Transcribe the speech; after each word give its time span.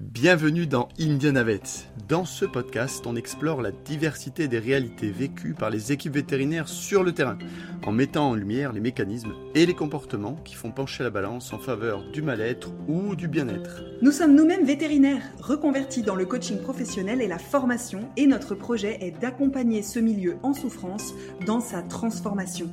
Bienvenue 0.00 0.68
dans 0.68 0.88
Indianavet. 1.00 1.60
Dans 2.08 2.24
ce 2.24 2.44
podcast, 2.44 3.04
on 3.08 3.16
explore 3.16 3.60
la 3.60 3.72
diversité 3.72 4.46
des 4.46 4.60
réalités 4.60 5.10
vécues 5.10 5.54
par 5.54 5.70
les 5.70 5.90
équipes 5.90 6.14
vétérinaires 6.14 6.68
sur 6.68 7.02
le 7.02 7.10
terrain, 7.10 7.36
en 7.84 7.90
mettant 7.90 8.30
en 8.30 8.34
lumière 8.36 8.72
les 8.72 8.78
mécanismes 8.78 9.32
et 9.56 9.66
les 9.66 9.74
comportements 9.74 10.36
qui 10.44 10.54
font 10.54 10.70
pencher 10.70 11.02
la 11.02 11.10
balance 11.10 11.52
en 11.52 11.58
faveur 11.58 12.08
du 12.12 12.22
mal-être 12.22 12.70
ou 12.86 13.16
du 13.16 13.26
bien-être. 13.26 13.82
Nous 14.00 14.12
sommes 14.12 14.36
nous-mêmes 14.36 14.64
vétérinaires, 14.64 15.32
reconvertis 15.40 16.02
dans 16.02 16.14
le 16.14 16.26
coaching 16.26 16.60
professionnel 16.60 17.20
et 17.20 17.26
la 17.26 17.38
formation, 17.38 18.08
et 18.16 18.28
notre 18.28 18.54
projet 18.54 18.98
est 19.00 19.20
d'accompagner 19.20 19.82
ce 19.82 19.98
milieu 19.98 20.36
en 20.44 20.54
souffrance 20.54 21.12
dans 21.44 21.60
sa 21.60 21.82
transformation. 21.82 22.70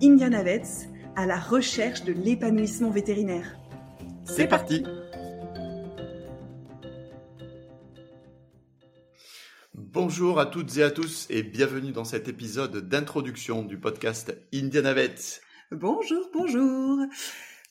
Indianavets, 0.00 0.62
à 1.16 1.26
la 1.26 1.40
recherche 1.40 2.04
de 2.04 2.12
l'épanouissement 2.12 2.90
vétérinaire. 2.90 3.58
C'est 4.24 4.46
parti 4.46 4.84
Bonjour 9.92 10.40
à 10.40 10.46
toutes 10.46 10.78
et 10.78 10.82
à 10.82 10.90
tous 10.90 11.26
et 11.28 11.42
bienvenue 11.42 11.92
dans 11.92 12.06
cet 12.06 12.26
épisode 12.26 12.88
d'introduction 12.88 13.62
du 13.62 13.78
podcast 13.78 14.34
Indianavet. 14.54 15.16
Bonjour, 15.70 16.30
bonjour. 16.32 16.98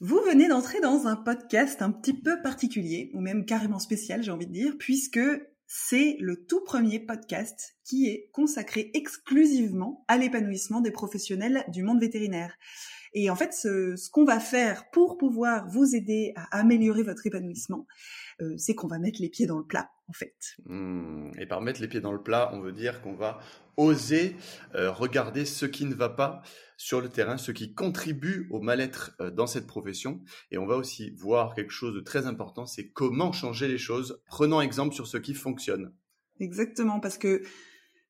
Vous 0.02 0.20
venez 0.28 0.48
d'entrer 0.48 0.80
dans 0.82 1.08
un 1.08 1.16
podcast 1.16 1.82
un 1.82 1.90
petit 1.90 2.14
peu 2.14 2.40
particulier, 2.44 3.10
ou 3.16 3.22
même 3.22 3.44
carrément 3.44 3.80
spécial, 3.80 4.22
j'ai 4.22 4.30
envie 4.30 4.46
de 4.46 4.54
dire, 4.54 4.76
puisque 4.78 5.20
c'est 5.66 6.18
le 6.20 6.46
tout 6.46 6.64
premier 6.64 7.00
podcast 7.00 7.76
qui 7.84 8.06
est 8.06 8.30
consacré 8.34 8.92
exclusivement 8.94 10.06
à 10.08 10.20
l'épanouissement 10.20 10.82
des 10.82 10.92
professionnels 10.92 11.66
du 11.70 11.82
monde 11.82 12.02
vétérinaire. 12.02 12.54
Et 13.14 13.30
en 13.30 13.36
fait, 13.36 13.54
ce, 13.54 13.96
ce 13.96 14.10
qu'on 14.10 14.26
va 14.26 14.40
faire 14.40 14.90
pour 14.92 15.18
pouvoir 15.18 15.68
vous 15.68 15.96
aider 15.96 16.34
à 16.36 16.60
améliorer 16.60 17.04
votre 17.04 17.26
épanouissement, 17.28 17.86
euh, 18.42 18.56
c'est 18.58 18.74
qu'on 18.74 18.88
va 18.88 19.00
mettre 19.00 19.22
les 19.22 19.30
pieds 19.30 19.46
dans 19.46 19.58
le 19.58 19.66
plat, 19.66 19.92
en 20.08 20.14
fait. 20.14 20.36
Hmm, 20.66 21.32
et 21.38 21.46
par 21.46 21.62
mettre 21.62 21.82
les 21.82 21.88
pieds 21.88 22.02
dans 22.02 22.14
le 22.14 22.22
plat, 22.22 22.50
on 22.54 22.62
veut 22.62 22.72
dire 22.72 23.02
qu'on 23.02 23.16
va 23.16 23.40
oser 23.78 24.36
euh, 24.76 24.92
regarder 24.92 25.46
ce 25.46 25.66
qui 25.66 25.86
ne 25.86 25.94
va 25.94 26.10
pas 26.10 26.42
sur 26.78 27.02
le 27.02 27.10
terrain, 27.10 27.38
ce 27.38 27.52
qui 27.52 27.74
contribue 27.74 28.48
au 28.50 28.60
mal-être 28.60 29.16
euh, 29.20 29.30
dans 29.30 29.48
cette 29.48 29.68
profession. 29.68 30.22
Et 30.50 30.58
on 30.58 30.66
va 30.66 30.76
aussi 30.76 31.12
voir 31.12 31.54
quelque 31.54 31.72
chose 31.72 31.94
de 31.94 32.00
très 32.00 32.26
important, 32.26 32.66
c'est 32.66 32.90
comment 32.90 33.32
changer 33.32 33.68
les 33.68 33.78
choses, 33.78 34.22
prenant 34.28 34.62
exemple 34.62 34.96
sur 34.96 35.08
ce 35.08 35.18
qui 35.18 35.34
fonctionne. 35.34 35.94
Exactement, 36.40 37.00
parce 37.00 37.18
que 37.18 37.44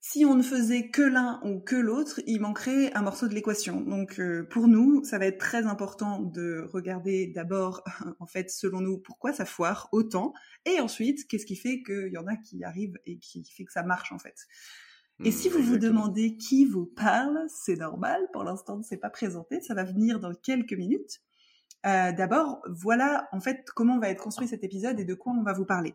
si 0.04 0.26
on 0.26 0.34
ne 0.34 0.42
faisait 0.42 0.90
que 0.90 1.04
l'un 1.04 1.40
ou 1.46 1.60
que 1.60 1.76
l'autre, 1.76 2.22
il 2.26 2.42
manquerait 2.42 2.92
un 2.94 3.04
morceau 3.04 3.28
de 3.28 3.36
l'équation. 3.36 3.82
Donc 3.82 4.20
euh, 4.20 4.48
pour 4.50 4.68
nous, 4.68 5.04
ça 5.04 5.20
va 5.20 5.28
être 5.28 5.38
très 5.38 5.68
important 5.68 6.20
de 6.20 6.68
regarder 6.74 7.28
d'abord, 7.28 7.84
en 8.20 8.26
fait, 8.26 8.50
selon 8.50 8.82
nous, 8.82 8.98
pourquoi 8.98 9.32
ça 9.32 9.46
foire 9.46 9.90
autant, 9.92 10.34
et 10.66 10.80
ensuite, 10.80 11.28
qu'est-ce 11.28 11.46
qui 11.46 11.56
fait 11.56 11.84
qu'il 11.84 12.10
y 12.12 12.18
en 12.18 12.26
a 12.26 12.36
qui 12.36 12.64
arrivent 12.64 12.98
et 13.06 13.20
qui 13.20 13.44
fait 13.46 13.64
que 13.64 13.72
ça 13.72 13.84
marche 13.84 14.12
en 14.12 14.18
fait. 14.18 14.48
Et 15.24 15.32
si 15.32 15.50
Hmm, 15.50 15.54
vous 15.54 15.62
vous 15.62 15.76
exactement. 15.76 16.08
demandez 16.08 16.36
qui 16.36 16.66
vous 16.66 16.88
parle, 16.88 17.38
c'est 17.48 17.76
normal, 17.76 18.28
pour 18.34 18.44
l'instant, 18.44 18.78
ne 18.78 18.84
s'est 18.84 18.98
pas 18.98 19.12
présenté, 19.12 19.62
ça 19.62 19.76
va 19.76 19.84
venir 19.84 20.20
dans 20.20 20.34
quelques 20.34 20.74
minutes. 20.74 21.22
Euh, 21.86 22.12
D'abord, 22.12 22.62
voilà 22.68 23.30
en 23.32 23.40
fait 23.40 23.68
comment 23.76 24.00
va 24.00 24.10
être 24.10 24.24
construit 24.24 24.48
cet 24.48 24.64
épisode 24.64 25.00
et 25.00 25.06
de 25.06 25.14
quoi 25.14 25.34
on 25.34 25.44
va 25.44 25.54
vous 25.54 25.66
parler. 25.66 25.94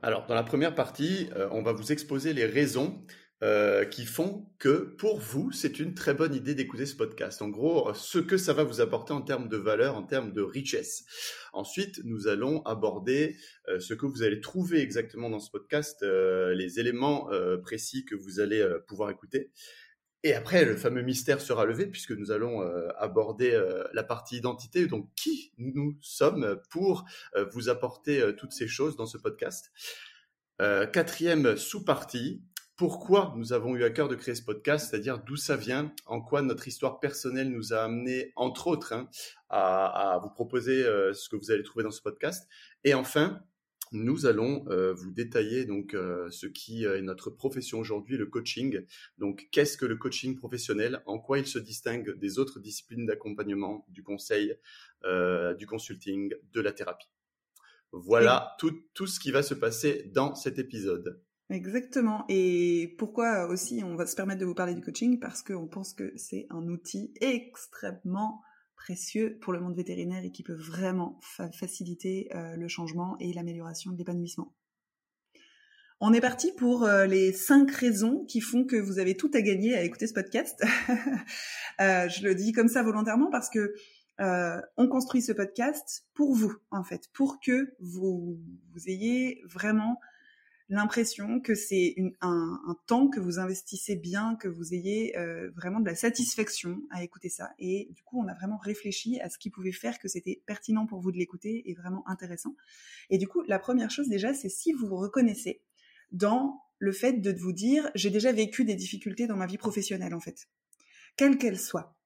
Alors, 0.00 0.26
dans 0.26 0.34
la 0.36 0.44
première 0.44 0.76
partie, 0.76 1.28
euh, 1.34 1.48
on 1.50 1.62
va 1.62 1.72
vous 1.72 1.90
exposer 1.90 2.32
les 2.32 2.46
raisons 2.46 3.02
euh, 3.42 3.84
qui 3.84 4.04
font 4.04 4.46
que 4.60 4.94
pour 4.96 5.18
vous, 5.18 5.50
c'est 5.50 5.80
une 5.80 5.94
très 5.94 6.14
bonne 6.14 6.34
idée 6.34 6.54
d'écouter 6.54 6.86
ce 6.86 6.94
podcast. 6.94 7.42
En 7.42 7.48
gros, 7.48 7.88
euh, 7.88 7.94
ce 7.94 8.20
que 8.20 8.36
ça 8.36 8.52
va 8.52 8.62
vous 8.62 8.80
apporter 8.80 9.12
en 9.12 9.22
termes 9.22 9.48
de 9.48 9.56
valeur, 9.56 9.96
en 9.96 10.04
termes 10.04 10.32
de 10.32 10.40
richesse. 10.40 11.04
Ensuite, 11.52 12.00
nous 12.04 12.28
allons 12.28 12.62
aborder 12.62 13.36
ce 13.80 13.92
que 13.92 14.06
vous 14.06 14.22
allez 14.22 14.40
trouver 14.40 14.80
exactement 14.80 15.30
dans 15.30 15.40
ce 15.40 15.50
podcast, 15.50 16.02
les 16.02 16.78
éléments 16.78 17.28
précis 17.62 18.04
que 18.04 18.14
vous 18.14 18.38
allez 18.38 18.64
pouvoir 18.86 19.10
écouter. 19.10 19.50
Et 20.24 20.34
après, 20.34 20.64
le 20.64 20.76
fameux 20.76 21.02
mystère 21.02 21.40
sera 21.40 21.64
levé 21.64 21.86
puisque 21.86 22.10
nous 22.10 22.32
allons 22.32 22.62
euh, 22.62 22.88
aborder 22.98 23.52
euh, 23.52 23.84
la 23.92 24.02
partie 24.02 24.36
identité, 24.36 24.86
donc 24.86 25.08
qui 25.14 25.52
nous 25.58 25.96
sommes 26.00 26.60
pour 26.70 27.04
euh, 27.36 27.44
vous 27.52 27.68
apporter 27.68 28.34
toutes 28.36 28.52
ces 28.52 28.66
choses 28.66 28.96
dans 28.96 29.06
ce 29.06 29.18
podcast? 29.18 29.72
Quatrième 30.92 31.56
sous-partie, 31.56 32.42
pourquoi 32.74 33.32
nous 33.36 33.52
avons 33.52 33.76
eu 33.76 33.84
à 33.84 33.90
cœur 33.90 34.08
de 34.08 34.16
créer 34.16 34.34
ce 34.34 34.42
podcast, 34.42 34.90
c'est-à-dire 34.90 35.20
d'où 35.20 35.36
ça 35.36 35.56
vient, 35.56 35.94
en 36.04 36.20
quoi 36.20 36.42
notre 36.42 36.66
histoire 36.66 36.98
personnelle 36.98 37.50
nous 37.50 37.72
a 37.72 37.84
amené, 37.84 38.32
entre 38.34 38.66
autres, 38.66 38.92
hein, 38.92 39.08
à, 39.50 40.18
vous 40.20 40.30
proposer 40.30 40.82
ce 40.82 41.28
que 41.28 41.36
vous 41.36 41.52
allez 41.52 41.62
trouver 41.62 41.84
dans 41.84 41.92
ce 41.92 42.02
podcast? 42.02 42.48
Et 42.82 42.92
enfin, 42.92 43.40
nous 43.92 44.26
allons 44.26 44.64
euh, 44.68 44.92
vous 44.92 45.10
détailler 45.10 45.64
donc 45.64 45.94
euh, 45.94 46.30
ce 46.30 46.46
qui 46.46 46.84
est 46.84 47.02
notre 47.02 47.30
profession 47.30 47.78
aujourd'hui, 47.78 48.16
le 48.16 48.26
coaching. 48.26 48.84
Donc, 49.18 49.48
qu'est-ce 49.50 49.76
que 49.76 49.86
le 49.86 49.96
coaching 49.96 50.36
professionnel? 50.36 51.02
En 51.06 51.18
quoi 51.18 51.38
il 51.38 51.46
se 51.46 51.58
distingue 51.58 52.18
des 52.18 52.38
autres 52.38 52.60
disciplines 52.60 53.06
d'accompagnement, 53.06 53.84
du 53.88 54.02
conseil, 54.02 54.56
euh, 55.04 55.54
du 55.54 55.66
consulting, 55.66 56.34
de 56.52 56.60
la 56.60 56.72
thérapie? 56.72 57.08
Voilà 57.92 58.54
tout, 58.58 58.74
tout 58.94 59.06
ce 59.06 59.18
qui 59.18 59.30
va 59.30 59.42
se 59.42 59.54
passer 59.54 60.10
dans 60.14 60.34
cet 60.34 60.58
épisode. 60.58 61.22
Exactement. 61.50 62.26
Et 62.28 62.94
pourquoi 62.98 63.46
aussi 63.48 63.82
on 63.82 63.96
va 63.96 64.06
se 64.06 64.14
permettre 64.14 64.40
de 64.40 64.44
vous 64.44 64.54
parler 64.54 64.74
du 64.74 64.82
coaching? 64.82 65.18
Parce 65.18 65.42
qu'on 65.42 65.66
pense 65.66 65.94
que 65.94 66.12
c'est 66.16 66.46
un 66.50 66.68
outil 66.68 67.14
extrêmement 67.20 68.42
précieux 68.78 69.38
pour 69.40 69.52
le 69.52 69.60
monde 69.60 69.76
vétérinaire 69.76 70.24
et 70.24 70.30
qui 70.30 70.42
peut 70.42 70.54
vraiment 70.54 71.18
fa- 71.22 71.50
faciliter 71.52 72.30
euh, 72.34 72.56
le 72.56 72.68
changement 72.68 73.16
et 73.18 73.32
l'amélioration 73.32 73.92
de 73.92 73.98
l'épanouissement. 73.98 74.54
On 76.00 76.12
est 76.12 76.20
parti 76.20 76.52
pour 76.56 76.84
euh, 76.84 77.06
les 77.06 77.32
cinq 77.32 77.70
raisons 77.72 78.24
qui 78.26 78.40
font 78.40 78.64
que 78.64 78.76
vous 78.76 79.00
avez 79.00 79.16
tout 79.16 79.30
à 79.34 79.42
gagner 79.42 79.74
à 79.76 79.82
écouter 79.82 80.06
ce 80.06 80.14
podcast. 80.14 80.64
Euh, 81.80 82.08
je 82.08 82.24
le 82.24 82.34
dis 82.34 82.50
comme 82.50 82.66
ça 82.66 82.82
volontairement 82.82 83.30
parce 83.30 83.48
que 83.48 83.72
on 84.18 84.88
construit 84.88 85.22
ce 85.22 85.30
podcast 85.30 86.04
pour 86.12 86.34
vous, 86.34 86.52
en 86.72 86.82
fait, 86.82 87.08
pour 87.12 87.38
que 87.38 87.76
vous 87.78 88.36
ayez 88.88 89.40
vraiment 89.44 90.00
l'impression 90.68 91.40
que 91.40 91.54
c'est 91.54 91.94
un 92.20 92.76
temps 92.86 93.08
que 93.08 93.20
vous 93.20 93.38
investissez 93.38 93.96
bien, 93.96 94.36
que 94.36 94.48
vous 94.48 94.74
ayez 94.74 95.16
euh, 95.16 95.50
vraiment 95.56 95.80
de 95.80 95.86
la 95.86 95.94
satisfaction 95.94 96.82
à 96.90 97.02
écouter 97.02 97.28
ça. 97.28 97.50
Et 97.58 97.88
du 97.90 98.02
coup, 98.02 98.20
on 98.20 98.28
a 98.28 98.34
vraiment 98.34 98.58
réfléchi 98.58 99.20
à 99.20 99.30
ce 99.30 99.38
qui 99.38 99.50
pouvait 99.50 99.72
faire 99.72 99.98
que 99.98 100.08
c'était 100.08 100.42
pertinent 100.46 100.86
pour 100.86 101.00
vous 101.00 101.10
de 101.10 101.16
l'écouter 101.16 101.70
et 101.70 101.74
vraiment 101.74 102.06
intéressant. 102.08 102.54
Et 103.10 103.18
du 103.18 103.26
coup, 103.26 103.42
la 103.48 103.58
première 103.58 103.90
chose 103.90 104.08
déjà, 104.08 104.34
c'est 104.34 104.50
si 104.50 104.72
vous 104.72 104.86
vous 104.86 104.98
reconnaissez 104.98 105.62
dans 106.12 106.62
le 106.78 106.92
fait 106.92 107.14
de 107.14 107.32
vous 107.32 107.52
dire, 107.52 107.90
j'ai 107.94 108.10
déjà 108.10 108.32
vécu 108.32 108.64
des 108.64 108.76
difficultés 108.76 109.26
dans 109.26 109.36
ma 109.36 109.46
vie 109.46 109.58
professionnelle, 109.58 110.14
en 110.14 110.20
fait, 110.20 110.48
quelles 111.16 111.38
qu'elles 111.38 111.58
soient 111.58 111.97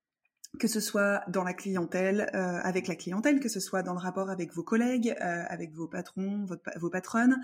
que 0.58 0.68
ce 0.68 0.80
soit 0.80 1.22
dans 1.28 1.44
la 1.44 1.54
clientèle, 1.54 2.30
euh, 2.34 2.60
avec 2.62 2.86
la 2.86 2.94
clientèle, 2.94 3.40
que 3.40 3.48
ce 3.48 3.60
soit 3.60 3.82
dans 3.82 3.94
le 3.94 3.98
rapport 3.98 4.30
avec 4.30 4.52
vos 4.52 4.62
collègues, 4.62 5.14
euh, 5.20 5.44
avec 5.48 5.72
vos 5.72 5.88
patrons, 5.88 6.46
vos 6.76 6.90
patronnes. 6.90 7.40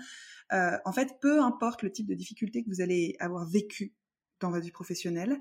Euh, 0.53 0.77
en 0.85 0.91
fait, 0.91 1.19
peu 1.19 1.41
importe 1.41 1.81
le 1.81 1.91
type 1.91 2.07
de 2.07 2.13
difficulté 2.13 2.63
que 2.63 2.69
vous 2.69 2.81
allez 2.81 3.15
avoir 3.19 3.45
vécu 3.45 3.93
dans 4.39 4.51
votre 4.51 4.63
vie 4.63 4.71
professionnelle, 4.71 5.39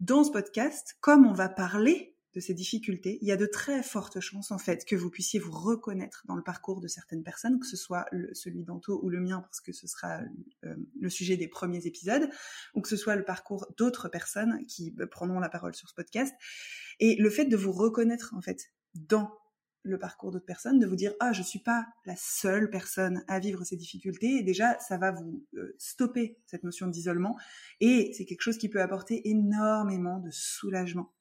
dans 0.00 0.24
ce 0.24 0.30
podcast, 0.30 0.96
comme 1.00 1.26
on 1.26 1.32
va 1.32 1.48
parler 1.48 2.15
de 2.36 2.40
ces 2.40 2.52
difficultés, 2.52 3.18
il 3.22 3.28
y 3.28 3.32
a 3.32 3.36
de 3.38 3.46
très 3.46 3.82
fortes 3.82 4.20
chances 4.20 4.50
en 4.50 4.58
fait 4.58 4.84
que 4.84 4.94
vous 4.94 5.08
puissiez 5.08 5.40
vous 5.40 5.52
reconnaître 5.52 6.22
dans 6.26 6.36
le 6.36 6.42
parcours 6.42 6.82
de 6.82 6.86
certaines 6.86 7.22
personnes, 7.22 7.58
que 7.58 7.66
ce 7.66 7.78
soit 7.78 8.04
celui 8.34 8.62
d'Anto 8.62 9.00
ou 9.02 9.08
le 9.08 9.20
mien, 9.20 9.40
parce 9.40 9.62
que 9.62 9.72
ce 9.72 9.86
sera 9.86 10.20
euh, 10.64 10.76
le 11.00 11.08
sujet 11.08 11.38
des 11.38 11.48
premiers 11.48 11.86
épisodes, 11.86 12.28
ou 12.74 12.82
que 12.82 12.88
ce 12.88 12.96
soit 12.98 13.16
le 13.16 13.24
parcours 13.24 13.66
d'autres 13.78 14.10
personnes 14.10 14.66
qui 14.66 14.94
euh, 15.00 15.06
prendront 15.06 15.40
la 15.40 15.48
parole 15.48 15.74
sur 15.74 15.88
ce 15.88 15.94
podcast. 15.94 16.34
Et 17.00 17.16
le 17.16 17.30
fait 17.30 17.46
de 17.46 17.56
vous 17.56 17.72
reconnaître 17.72 18.34
en 18.36 18.42
fait 18.42 18.70
dans 18.94 19.32
le 19.82 19.98
parcours 19.98 20.30
d'autres 20.30 20.44
personnes, 20.44 20.78
de 20.78 20.86
vous 20.86 20.96
dire 20.96 21.14
ah 21.20 21.32
je 21.32 21.42
suis 21.42 21.60
pas 21.60 21.86
la 22.04 22.16
seule 22.16 22.68
personne 22.68 23.24
à 23.28 23.38
vivre 23.38 23.64
ces 23.64 23.76
difficultés, 23.78 24.42
déjà 24.42 24.78
ça 24.80 24.98
va 24.98 25.10
vous 25.10 25.42
euh, 25.54 25.74
stopper 25.78 26.36
cette 26.44 26.64
notion 26.64 26.86
d'isolement 26.86 27.38
et 27.80 28.12
c'est 28.12 28.26
quelque 28.26 28.42
chose 28.42 28.58
qui 28.58 28.68
peut 28.68 28.82
apporter 28.82 29.26
énormément 29.26 30.18
de 30.18 30.28
soulagement. 30.30 31.14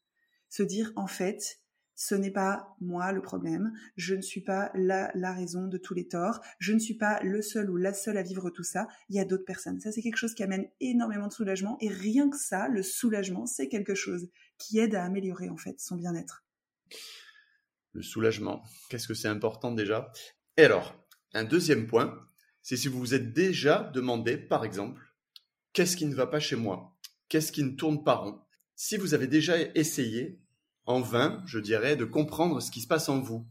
Se 0.56 0.64
dire 0.64 0.94
en 0.96 1.06
fait 1.06 1.60
ce 1.96 2.16
n'est 2.16 2.32
pas 2.32 2.78
moi 2.80 3.12
le 3.12 3.22
problème, 3.22 3.74
je 3.98 4.16
ne 4.16 4.22
suis 4.22 4.40
pas 4.40 4.72
la, 4.74 5.12
raison 5.34 5.68
de 5.68 5.78
tous 5.78 5.94
les 5.94 6.08
torts, 6.08 6.40
je 6.60 6.72
ne 6.72 6.80
suis 6.80 6.94
pas 6.94 7.22
le 7.24 7.42
seul 7.42 7.70
ou 7.70 7.76
la 7.76 7.94
seule 7.94 8.16
à 8.16 8.24
vivre 8.24 8.50
tout 8.50 8.64
ça, 8.64 8.88
il 9.10 9.18
y 9.18 9.20
a 9.20 9.26
d'autres 9.26 9.44
personnes. 9.44 9.82
Ça 9.82 9.92
c'est 9.92 10.02
quelque 10.02 10.16
chose 10.16 10.34
qui 10.34 10.44
amène 10.44 10.70
énormément 10.80 11.28
de 11.28 11.34
soulagement 11.34 11.76
et 11.82 11.90
rien 11.90 12.30
que 12.30 12.38
ça, 12.38 12.70
le 12.70 12.84
soulagement, 12.84 13.46
c'est 13.46 13.68
quelque 13.68 13.96
chose 13.96 14.30
qui 14.58 14.80
aide 14.80 14.96
à 14.96 15.04
améliorer 15.04 15.50
en 15.50 15.58
fait 15.58 15.78
son 15.82 15.98
bien-être. 15.98 16.46
Le 17.92 18.02
soulagement, 18.02 18.64
qu'est-ce 18.90 19.10
que 19.10 19.14
c'est 19.14 19.28
important 19.28 19.74
déjà? 19.74 20.10
Et 20.56 20.64
alors, 20.64 21.06
un 21.34 21.44
deuxième 21.44 21.86
point, 21.86 22.18
c'est 22.62 22.78
si 22.78 22.88
vous 22.88 23.00
vous 23.00 23.14
êtes 23.14 23.34
déjà 23.34 23.92
demandé, 23.94 24.38
par 24.38 24.64
exemple, 24.64 25.04
qu'est-ce 25.74 25.98
qui 25.98 26.06
ne 26.06 26.16
va 26.16 26.28
pas 26.28 26.40
chez 26.40 26.56
moi? 26.56 26.98
Qu'est-ce 27.28 27.52
qui 27.52 27.64
ne 27.64 27.76
tourne 27.76 28.06
pas 28.06 28.16
rond? 28.16 28.40
Si 28.78 28.98
vous 28.98 29.14
avez 29.14 29.28
déjà 29.28 29.56
essayé, 29.74 30.42
en 30.86 31.02
vain, 31.02 31.42
je 31.46 31.60
dirais, 31.60 31.96
de 31.96 32.06
comprendre 32.06 32.62
ce 32.62 32.72
qui 32.72 32.82
se 32.82 32.88
passe 32.88 33.10
en 33.10 33.20
vous, 33.20 33.46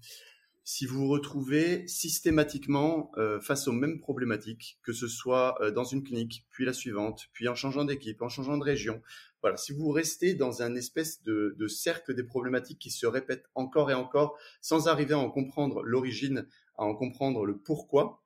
si 0.65 0.87
vous 0.87 1.01
vous 1.01 1.09
retrouvez 1.09 1.87
systématiquement 1.87 3.13
euh, 3.19 3.39
face 3.39 3.69
aux 3.69 3.73
mêmes 3.73 4.01
problématiques, 4.01 4.79
que 4.83 4.95
ce 4.95 5.09
soit 5.09 5.61
euh, 5.61 5.71
dans 5.71 5.85
une 5.85 6.03
clinique, 6.03 6.47
puis 6.51 6.65
la 6.65 6.73
suivante, 6.73 7.29
puis 7.35 7.49
en 7.49 7.55
changeant 7.55 7.85
d'équipe, 7.85 8.23
en 8.23 8.31
changeant 8.31 8.57
de 8.57 8.65
région, 8.65 9.03
voilà, 9.43 9.59
si 9.59 9.73
vous 9.73 9.91
restez 9.91 10.35
dans 10.35 10.63
un 10.63 10.75
espèce 10.75 11.23
de, 11.23 11.55
cercle 11.69 12.15
des 12.15 12.25
problématiques 12.25 12.79
qui 12.79 12.91
se 12.91 13.07
répètent 13.07 13.45
encore 13.55 13.91
et 13.91 13.95
encore, 13.95 14.39
sans 14.63 14.89
arriver 14.89 15.13
à 15.13 15.19
en 15.19 15.31
comprendre 15.31 15.83
l'origine, 15.83 16.47
à 16.79 16.85
en 16.85 16.95
comprendre 16.95 17.45
le 17.45 17.59
pourquoi, 17.59 18.23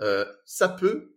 euh, 0.00 0.24
ça 0.44 0.68
peut 0.68 1.10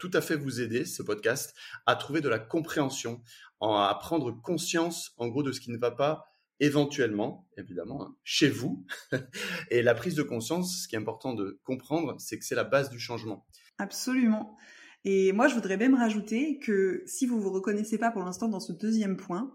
tout 0.00 0.10
à 0.14 0.22
fait 0.22 0.36
vous 0.36 0.62
aider, 0.62 0.86
ce 0.86 1.02
podcast, 1.02 1.54
à 1.84 1.94
trouver 1.94 2.22
de 2.22 2.30
la 2.30 2.38
compréhension, 2.38 3.20
à 3.60 3.94
prendre 4.00 4.30
conscience, 4.30 5.12
en 5.18 5.28
gros, 5.28 5.42
de 5.42 5.52
ce 5.52 5.60
qui 5.60 5.70
ne 5.70 5.76
va 5.76 5.90
pas 5.90 6.24
éventuellement, 6.60 7.46
évidemment, 7.56 8.02
hein, 8.02 8.16
chez 8.24 8.48
vous. 8.48 8.84
et 9.70 9.82
la 9.82 9.94
prise 9.94 10.14
de 10.14 10.22
conscience, 10.22 10.82
ce 10.82 10.88
qui 10.88 10.96
est 10.96 10.98
important 10.98 11.34
de 11.34 11.60
comprendre, 11.64 12.16
c'est 12.18 12.38
que 12.38 12.44
c'est 12.44 12.54
la 12.54 12.64
base 12.64 12.90
du 12.90 12.98
changement. 12.98 13.46
Absolument. 13.78 14.56
Et 15.04 15.32
moi, 15.32 15.48
je 15.48 15.54
voudrais 15.54 15.76
même 15.76 15.94
rajouter 15.94 16.58
que 16.58 17.02
si 17.06 17.26
vous 17.26 17.40
vous 17.40 17.52
reconnaissez 17.52 17.98
pas 17.98 18.10
pour 18.10 18.22
l'instant 18.22 18.48
dans 18.48 18.60
ce 18.60 18.72
deuxième 18.72 19.16
point, 19.16 19.52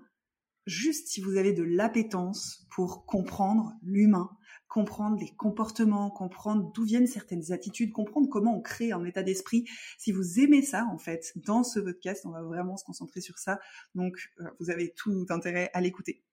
juste 0.66 1.08
si 1.10 1.22
vous 1.22 1.38
avez 1.38 1.54
de 1.54 1.64
l'appétence 1.64 2.66
pour 2.72 3.06
comprendre 3.06 3.74
l'humain, 3.84 4.30
comprendre 4.70 5.18
les 5.20 5.30
comportements, 5.36 6.10
comprendre 6.10 6.72
d'où 6.74 6.84
viennent 6.84 7.08
certaines 7.08 7.52
attitudes, 7.52 7.92
comprendre 7.92 8.30
comment 8.30 8.58
on 8.58 8.62
crée 8.62 8.92
un 8.92 9.04
état 9.04 9.22
d'esprit. 9.22 9.66
Si 10.00 10.12
vous 10.12 10.40
aimez 10.40 10.62
ça, 10.62 10.88
en 10.92 10.98
fait, 10.98 11.34
dans 11.36 11.64
ce 11.64 11.80
podcast, 11.80 12.26
on 12.26 12.32
va 12.32 12.42
vraiment 12.42 12.78
se 12.78 12.86
concentrer 12.86 13.22
sur 13.22 13.38
ça. 13.38 13.60
Donc, 13.94 14.32
euh, 14.40 14.46
vous 14.60 14.70
avez 14.70 14.94
tout 14.96 15.26
intérêt 15.30 15.70
à 15.74 15.82
l'écouter. 15.82 16.24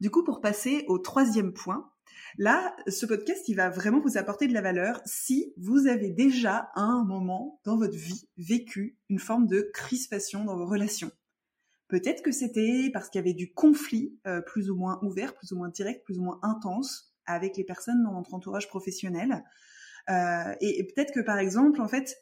Du 0.00 0.10
coup, 0.10 0.24
pour 0.24 0.40
passer 0.40 0.84
au 0.88 0.98
troisième 0.98 1.52
point, 1.52 1.90
là, 2.38 2.76
ce 2.86 3.06
podcast, 3.06 3.48
il 3.48 3.56
va 3.56 3.70
vraiment 3.70 4.00
vous 4.00 4.18
apporter 4.18 4.46
de 4.46 4.52
la 4.52 4.60
valeur 4.60 5.00
si 5.06 5.54
vous 5.56 5.86
avez 5.86 6.10
déjà 6.10 6.70
à 6.74 6.82
un 6.82 7.04
moment 7.04 7.60
dans 7.64 7.76
votre 7.76 7.96
vie 7.96 8.28
vécu 8.36 8.98
une 9.08 9.18
forme 9.18 9.46
de 9.46 9.70
crispation 9.72 10.44
dans 10.44 10.56
vos 10.56 10.66
relations. 10.66 11.10
Peut-être 11.88 12.22
que 12.22 12.32
c'était 12.32 12.90
parce 12.92 13.08
qu'il 13.08 13.20
y 13.20 13.24
avait 13.24 13.32
du 13.32 13.52
conflit 13.52 14.18
euh, 14.26 14.40
plus 14.40 14.70
ou 14.70 14.76
moins 14.76 14.98
ouvert, 15.02 15.34
plus 15.34 15.52
ou 15.52 15.56
moins 15.56 15.68
direct, 15.68 16.04
plus 16.04 16.18
ou 16.18 16.24
moins 16.24 16.40
intense 16.42 17.14
avec 17.26 17.56
les 17.56 17.64
personnes 17.64 18.02
dans 18.02 18.12
votre 18.12 18.34
entourage 18.34 18.68
professionnel. 18.68 19.44
Euh, 20.10 20.54
et 20.60 20.84
peut-être 20.84 21.12
que 21.12 21.20
par 21.20 21.38
exemple, 21.38 21.80
en 21.80 21.88
fait, 21.88 22.16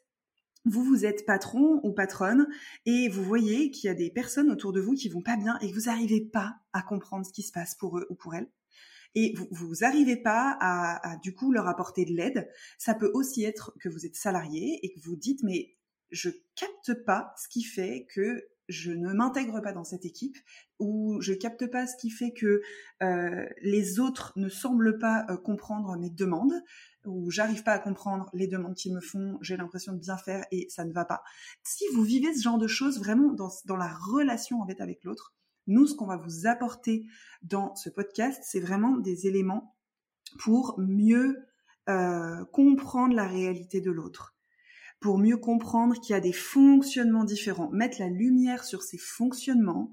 vous, 0.64 0.82
vous 0.82 1.04
êtes 1.04 1.26
patron 1.26 1.80
ou 1.82 1.92
patronne 1.92 2.46
et 2.86 3.08
vous 3.08 3.22
voyez 3.22 3.70
qu'il 3.70 3.88
y 3.88 3.90
a 3.90 3.94
des 3.94 4.10
personnes 4.10 4.50
autour 4.50 4.72
de 4.72 4.80
vous 4.80 4.94
qui 4.94 5.08
vont 5.08 5.22
pas 5.22 5.36
bien 5.36 5.58
et 5.60 5.70
que 5.70 5.74
vous 5.74 5.86
n'arrivez 5.86 6.20
pas 6.20 6.56
à 6.72 6.82
comprendre 6.82 7.26
ce 7.26 7.32
qui 7.32 7.42
se 7.42 7.52
passe 7.52 7.74
pour 7.74 7.98
eux 7.98 8.06
ou 8.10 8.14
pour 8.14 8.34
elles. 8.34 8.50
Et 9.14 9.34
vous, 9.50 9.74
n'arrivez 9.82 10.16
pas 10.16 10.56
à, 10.60 11.12
à, 11.12 11.16
du 11.18 11.34
coup, 11.34 11.52
leur 11.52 11.68
apporter 11.68 12.04
de 12.04 12.12
l'aide. 12.12 12.50
Ça 12.78 12.94
peut 12.94 13.10
aussi 13.14 13.44
être 13.44 13.72
que 13.78 13.88
vous 13.88 14.06
êtes 14.06 14.16
salarié 14.16 14.80
et 14.82 14.92
que 14.92 15.00
vous 15.00 15.14
dites, 15.14 15.42
mais 15.44 15.76
je 16.10 16.30
capte 16.56 17.04
pas 17.04 17.32
ce 17.36 17.48
qui 17.48 17.62
fait 17.62 18.06
que 18.12 18.44
je 18.68 18.92
ne 18.92 19.12
m'intègre 19.12 19.60
pas 19.60 19.72
dans 19.72 19.84
cette 19.84 20.04
équipe 20.04 20.36
ou 20.78 21.20
je 21.20 21.34
capte 21.34 21.66
pas 21.66 21.86
ce 21.86 21.96
qui 21.96 22.10
fait 22.10 22.32
que 22.32 22.62
euh, 23.02 23.46
les 23.62 24.00
autres 24.00 24.32
ne 24.36 24.48
semblent 24.48 24.98
pas 24.98 25.26
euh, 25.28 25.36
comprendre 25.36 25.96
mes 25.98 26.10
demandes 26.10 26.62
ou 27.04 27.30
j'arrive 27.30 27.62
pas 27.62 27.72
à 27.72 27.78
comprendre 27.78 28.30
les 28.32 28.46
demandes 28.46 28.74
qu'ils 28.74 28.94
me 28.94 29.00
font, 29.00 29.38
j'ai 29.40 29.56
l'impression 29.56 29.92
de 29.92 29.98
bien 29.98 30.16
faire 30.16 30.44
et 30.50 30.66
ça 30.70 30.84
ne 30.84 30.92
va 30.92 31.04
pas. 31.04 31.22
Si 31.62 31.84
vous 31.94 32.02
vivez 32.02 32.34
ce 32.34 32.42
genre 32.42 32.58
de 32.58 32.66
choses 32.66 32.98
vraiment 32.98 33.32
dans, 33.32 33.50
dans 33.64 33.76
la 33.76 33.92
relation 33.92 34.60
en 34.60 34.66
fait 34.66 34.80
avec 34.80 35.04
l'autre, 35.04 35.34
nous 35.66 35.86
ce 35.86 35.94
qu'on 35.94 36.06
va 36.06 36.16
vous 36.16 36.46
apporter 36.46 37.06
dans 37.42 37.74
ce 37.74 37.90
podcast, 37.90 38.42
c'est 38.44 38.60
vraiment 38.60 38.96
des 38.96 39.26
éléments 39.26 39.76
pour 40.38 40.74
mieux 40.78 41.46
euh, 41.88 42.44
comprendre 42.46 43.14
la 43.14 43.26
réalité 43.26 43.80
de 43.80 43.90
l'autre 43.90 44.34
pour 45.04 45.18
mieux 45.18 45.36
comprendre 45.36 46.00
qu'il 46.00 46.14
y 46.14 46.16
a 46.16 46.20
des 46.20 46.32
fonctionnements 46.32 47.24
différents, 47.24 47.68
mettre 47.68 48.00
la 48.00 48.08
lumière 48.08 48.64
sur 48.64 48.82
ces 48.82 48.96
fonctionnements 48.96 49.92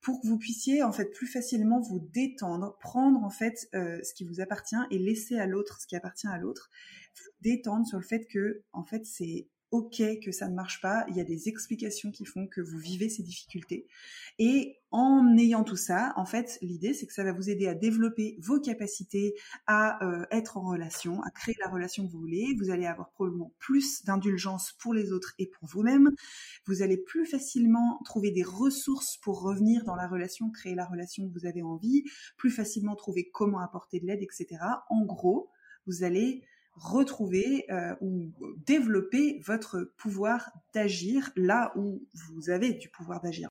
pour 0.00 0.20
que 0.20 0.26
vous 0.26 0.38
puissiez 0.38 0.82
en 0.82 0.92
fait 0.92 1.06
plus 1.06 1.26
facilement 1.26 1.80
vous 1.80 1.98
détendre, 1.98 2.76
prendre 2.78 3.22
en 3.24 3.30
fait 3.30 3.68
euh, 3.74 4.00
ce 4.02 4.14
qui 4.14 4.24
vous 4.24 4.40
appartient 4.40 4.76
et 4.90 4.98
laisser 4.98 5.38
à 5.38 5.46
l'autre 5.46 5.80
ce 5.80 5.86
qui 5.86 5.96
appartient 5.96 6.28
à 6.28 6.38
l'autre, 6.38 6.70
détendre 7.40 7.86
sur 7.86 7.98
le 7.98 8.04
fait 8.04 8.26
que 8.26 8.62
en 8.72 8.84
fait 8.84 9.04
c'est 9.06 9.48
ok 9.70 10.02
que 10.22 10.32
ça 10.32 10.48
ne 10.48 10.54
marche 10.54 10.80
pas, 10.80 11.04
il 11.08 11.16
y 11.16 11.20
a 11.20 11.24
des 11.24 11.48
explications 11.48 12.10
qui 12.10 12.24
font 12.24 12.46
que 12.46 12.60
vous 12.60 12.78
vivez 12.78 13.08
ces 13.08 13.22
difficultés. 13.22 13.86
Et 14.38 14.78
en 14.90 15.36
ayant 15.36 15.64
tout 15.64 15.76
ça, 15.76 16.14
en 16.16 16.24
fait, 16.24 16.58
l'idée, 16.62 16.94
c'est 16.94 17.06
que 17.06 17.12
ça 17.12 17.24
va 17.24 17.32
vous 17.32 17.50
aider 17.50 17.66
à 17.66 17.74
développer 17.74 18.38
vos 18.40 18.58
capacités 18.60 19.34
à 19.66 20.02
euh, 20.04 20.24
être 20.30 20.56
en 20.56 20.62
relation, 20.62 21.20
à 21.22 21.30
créer 21.30 21.56
la 21.60 21.70
relation 21.70 22.06
que 22.06 22.12
vous 22.12 22.20
voulez. 22.20 22.56
Vous 22.58 22.70
allez 22.70 22.86
avoir 22.86 23.10
probablement 23.10 23.52
plus 23.58 24.04
d'indulgence 24.04 24.72
pour 24.78 24.94
les 24.94 25.12
autres 25.12 25.34
et 25.38 25.46
pour 25.46 25.68
vous-même. 25.68 26.10
Vous 26.66 26.82
allez 26.82 26.96
plus 26.96 27.26
facilement 27.26 28.00
trouver 28.04 28.30
des 28.30 28.44
ressources 28.44 29.18
pour 29.18 29.42
revenir 29.42 29.84
dans 29.84 29.96
la 29.96 30.08
relation, 30.08 30.50
créer 30.50 30.74
la 30.74 30.86
relation 30.86 31.28
que 31.28 31.38
vous 31.38 31.46
avez 31.46 31.62
envie, 31.62 32.04
plus 32.38 32.50
facilement 32.50 32.96
trouver 32.96 33.28
comment 33.30 33.60
apporter 33.60 34.00
de 34.00 34.06
l'aide, 34.06 34.22
etc. 34.22 34.62
En 34.88 35.04
gros, 35.04 35.50
vous 35.86 36.04
allez 36.04 36.42
retrouver 36.78 37.64
euh, 37.70 37.94
ou 38.00 38.32
développer 38.66 39.40
votre 39.44 39.92
pouvoir 39.96 40.50
d'agir 40.74 41.30
là 41.36 41.72
où 41.76 42.06
vous 42.14 42.50
avez 42.50 42.72
du 42.72 42.88
pouvoir 42.88 43.20
d'agir. 43.20 43.48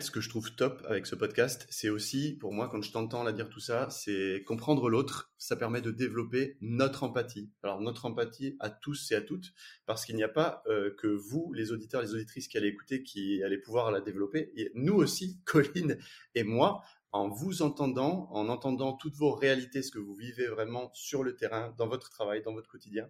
Ce 0.00 0.10
que 0.10 0.20
je 0.20 0.28
trouve 0.28 0.56
top 0.56 0.84
avec 0.88 1.06
ce 1.06 1.14
podcast, 1.14 1.68
c'est 1.70 1.88
aussi, 1.88 2.36
pour 2.40 2.52
moi, 2.52 2.68
quand 2.68 2.82
je 2.82 2.90
t'entends 2.90 3.22
la 3.22 3.30
dire 3.30 3.48
tout 3.48 3.60
ça, 3.60 3.88
c'est 3.90 4.42
comprendre 4.44 4.90
l'autre. 4.90 5.32
Ça 5.38 5.54
permet 5.54 5.80
de 5.80 5.92
développer 5.92 6.56
notre 6.60 7.04
empathie. 7.04 7.48
Alors, 7.62 7.80
notre 7.80 8.04
empathie 8.04 8.56
à 8.58 8.70
tous 8.70 9.12
et 9.12 9.14
à 9.14 9.20
toutes, 9.20 9.54
parce 9.86 10.04
qu'il 10.04 10.16
n'y 10.16 10.24
a 10.24 10.28
pas 10.28 10.64
euh, 10.66 10.92
que 10.98 11.06
vous, 11.06 11.52
les 11.52 11.70
auditeurs, 11.70 12.02
les 12.02 12.12
auditrices 12.12 12.48
qui 12.48 12.58
allez 12.58 12.68
écouter, 12.68 13.04
qui 13.04 13.40
allez 13.44 13.56
pouvoir 13.56 13.92
la 13.92 14.00
développer. 14.00 14.52
Et 14.56 14.72
nous 14.74 14.94
aussi, 14.94 15.38
Colline 15.44 15.96
et 16.34 16.42
moi, 16.42 16.82
en 17.14 17.28
vous 17.28 17.62
entendant, 17.62 18.28
en 18.32 18.48
entendant 18.48 18.92
toutes 18.92 19.14
vos 19.14 19.32
réalités, 19.32 19.82
ce 19.82 19.92
que 19.92 20.00
vous 20.00 20.16
vivez 20.16 20.48
vraiment 20.48 20.90
sur 20.94 21.22
le 21.22 21.36
terrain, 21.36 21.72
dans 21.78 21.86
votre 21.86 22.10
travail, 22.10 22.42
dans 22.42 22.52
votre 22.52 22.68
quotidien, 22.68 23.08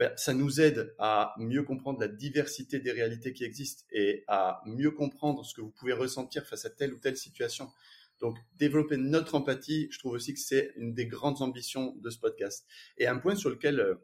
ben, 0.00 0.12
ça 0.16 0.34
nous 0.34 0.60
aide 0.60 0.92
à 0.98 1.34
mieux 1.38 1.62
comprendre 1.62 2.00
la 2.00 2.08
diversité 2.08 2.80
des 2.80 2.90
réalités 2.90 3.32
qui 3.32 3.44
existent 3.44 3.84
et 3.92 4.24
à 4.26 4.60
mieux 4.66 4.90
comprendre 4.90 5.44
ce 5.44 5.54
que 5.54 5.60
vous 5.60 5.70
pouvez 5.70 5.92
ressentir 5.92 6.44
face 6.46 6.64
à 6.64 6.70
telle 6.70 6.92
ou 6.92 6.98
telle 6.98 7.16
situation. 7.16 7.70
Donc, 8.18 8.36
développer 8.56 8.96
notre 8.96 9.36
empathie, 9.36 9.86
je 9.92 10.00
trouve 10.00 10.14
aussi 10.14 10.34
que 10.34 10.40
c'est 10.40 10.72
une 10.74 10.92
des 10.92 11.06
grandes 11.06 11.40
ambitions 11.40 11.94
de 12.02 12.10
ce 12.10 12.18
podcast. 12.18 12.66
Et 12.96 13.06
un 13.06 13.18
point 13.18 13.36
sur 13.36 13.50
lequel 13.50 13.78
euh, 13.78 13.94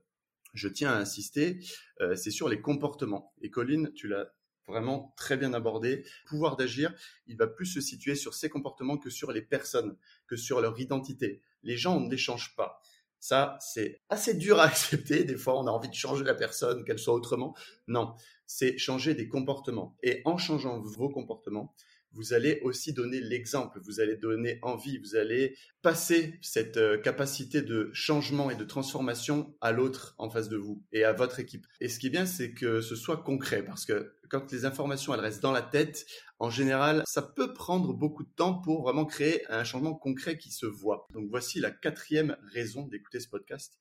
je 0.53 0.69
tiens 0.69 0.93
à 0.93 0.97
insister, 0.97 1.59
euh, 2.01 2.15
c'est 2.15 2.31
sur 2.31 2.49
les 2.49 2.61
comportements. 2.61 3.35
Et 3.43 3.51
Colline, 3.51 3.93
tu 3.95 4.07
l'as 4.07 4.33
vraiment 4.67 5.13
très 5.17 5.37
bien 5.37 5.53
abordé. 5.55 6.05
Pouvoir 6.27 6.57
d'agir, 6.57 6.95
il 7.27 7.37
va 7.37 7.47
plus 7.47 7.67
se 7.67 7.81
situer 7.81 8.15
sur 8.15 8.35
ses 8.35 8.49
comportements 8.49 8.99
que 8.99 9.11
sur 9.11 9.33
les 9.33 9.43
personnes, 9.43 9.97
que 10.27 10.37
sur 10.37 10.61
leur 10.61 10.79
identité. 10.79 11.43
Les 11.63 11.77
gens, 11.77 11.97
on 11.97 12.01
ne 12.01 12.11
les 12.11 12.19
change 12.19 12.55
pas. 12.57 12.81
Ça, 13.21 13.57
c'est 13.61 14.03
assez 14.11 14.35
dur 14.35 14.61
à 14.61 14.65
accepter. 14.67 15.25
Des 15.25 15.37
fois, 15.37 15.59
on 15.59 15.67
a 15.67 15.71
envie 15.71 15.89
de 15.89 15.95
changer 15.95 16.25
la 16.25 16.35
personne, 16.35 16.85
qu'elle 16.85 16.99
soit 16.99 17.15
autrement. 17.15 17.57
Non, 17.89 18.15
c'est 18.47 18.77
changer 18.77 19.15
des 19.15 19.29
comportements. 19.29 19.97
Et 20.03 20.21
en 20.25 20.37
changeant 20.37 20.79
vos 20.81 21.09
comportements, 21.09 21.75
vous 22.15 22.33
allez 22.33 22.61
aussi 22.63 22.93
donner 22.93 23.21
l'exemple, 23.21 23.81
vous 23.83 24.01
allez 24.01 24.17
donner 24.17 24.59
envie, 24.63 24.99
vous 24.99 25.17
allez 25.17 25.57
passer 25.83 26.39
cette 26.41 26.77
euh, 26.77 26.97
capacité 26.97 27.61
de 27.61 27.91
changement 27.93 28.51
et 28.51 28.57
de 28.57 28.65
transformation 28.65 29.55
à 29.61 29.73
l'autre 29.73 30.15
en 30.19 30.31
face 30.31 30.49
de 30.49 30.57
vous 30.57 30.83
et 30.93 31.05
à 31.05 31.13
votre 31.13 31.41
équipe. 31.41 31.67
Et 31.81 31.89
ce 31.89 31.99
qui 31.99 32.07
est 32.07 32.11
bien, 32.11 32.27
c'est 32.27 32.53
que 32.53 32.81
ce 32.81 32.97
soit 32.97 33.19
concret, 33.19 33.65
parce 33.65 33.85
que 33.85 34.15
quand 34.31 34.51
les 34.53 34.65
informations 34.65 35.13
elles 35.15 35.21
restent 35.21 35.43
dans 35.43 35.53
la 35.53 35.63
tête, 35.63 36.07
en 36.39 36.51
général, 36.51 37.03
ça 37.07 37.23
peut 37.23 37.53
prendre 37.53 37.93
beaucoup 37.93 38.25
de 38.25 38.33
temps 38.35 38.55
pour 38.55 38.83
vraiment 38.83 39.05
créer 39.05 39.45
un 39.51 39.65
changement 39.65 39.95
concret 39.95 40.39
qui 40.39 40.51
se 40.51 40.67
voit. 40.67 41.07
Donc 41.13 41.29
voici 41.29 41.61
la 41.61 41.71
quatrième 41.71 42.37
raison 42.53 42.87
d'écouter 42.87 43.21
ce 43.21 43.29
podcast. 43.29 43.79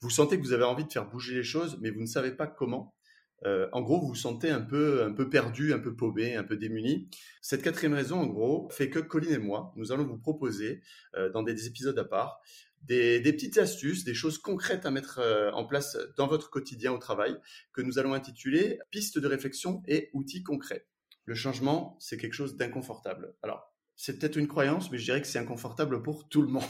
Vous 0.00 0.10
sentez 0.10 0.38
que 0.38 0.42
vous 0.42 0.52
avez 0.52 0.64
envie 0.64 0.84
de 0.84 0.92
faire 0.92 1.08
bouger 1.08 1.34
les 1.34 1.42
choses, 1.42 1.78
mais 1.80 1.90
vous 1.90 2.00
ne 2.00 2.06
savez 2.06 2.32
pas 2.32 2.46
comment. 2.46 2.94
Euh, 3.46 3.68
en 3.72 3.80
gros, 3.80 4.00
vous 4.00 4.08
vous 4.08 4.14
sentez 4.14 4.50
un 4.50 4.60
peu, 4.60 5.02
un 5.02 5.12
peu 5.12 5.30
perdu, 5.30 5.72
un 5.72 5.78
peu 5.78 5.94
paumé, 5.94 6.36
un 6.36 6.44
peu 6.44 6.56
démuni. 6.56 7.08
Cette 7.40 7.62
quatrième 7.62 7.94
raison, 7.94 8.18
en 8.20 8.26
gros, 8.26 8.68
fait 8.70 8.90
que 8.90 8.98
Colline 8.98 9.32
et 9.32 9.38
moi, 9.38 9.72
nous 9.76 9.92
allons 9.92 10.04
vous 10.04 10.18
proposer, 10.18 10.82
euh, 11.16 11.30
dans 11.30 11.42
des, 11.42 11.66
épisodes 11.66 11.98
à 11.98 12.04
part, 12.04 12.40
des, 12.82 13.20
petites 13.22 13.58
astuces, 13.58 14.04
des 14.04 14.14
choses 14.14 14.38
concrètes 14.38 14.86
à 14.86 14.90
mettre 14.90 15.18
euh, 15.18 15.50
en 15.52 15.64
place 15.64 15.96
dans 16.16 16.26
votre 16.26 16.50
quotidien 16.50 16.92
au 16.92 16.98
travail, 16.98 17.36
que 17.72 17.82
nous 17.82 17.98
allons 17.98 18.14
intituler 18.14 18.78
pistes 18.90 19.18
de 19.18 19.26
réflexion 19.26 19.82
et 19.86 20.10
outils 20.12 20.42
concrets. 20.42 20.86
Le 21.24 21.34
changement, 21.34 21.96
c'est 22.00 22.16
quelque 22.16 22.34
chose 22.34 22.56
d'inconfortable. 22.56 23.34
Alors, 23.42 23.74
c'est 23.96 24.18
peut-être 24.18 24.36
une 24.36 24.48
croyance, 24.48 24.90
mais 24.90 24.98
je 24.98 25.04
dirais 25.04 25.20
que 25.20 25.26
c'est 25.26 25.38
inconfortable 25.38 26.02
pour 26.02 26.28
tout 26.28 26.42
le 26.42 26.48
monde. 26.48 26.64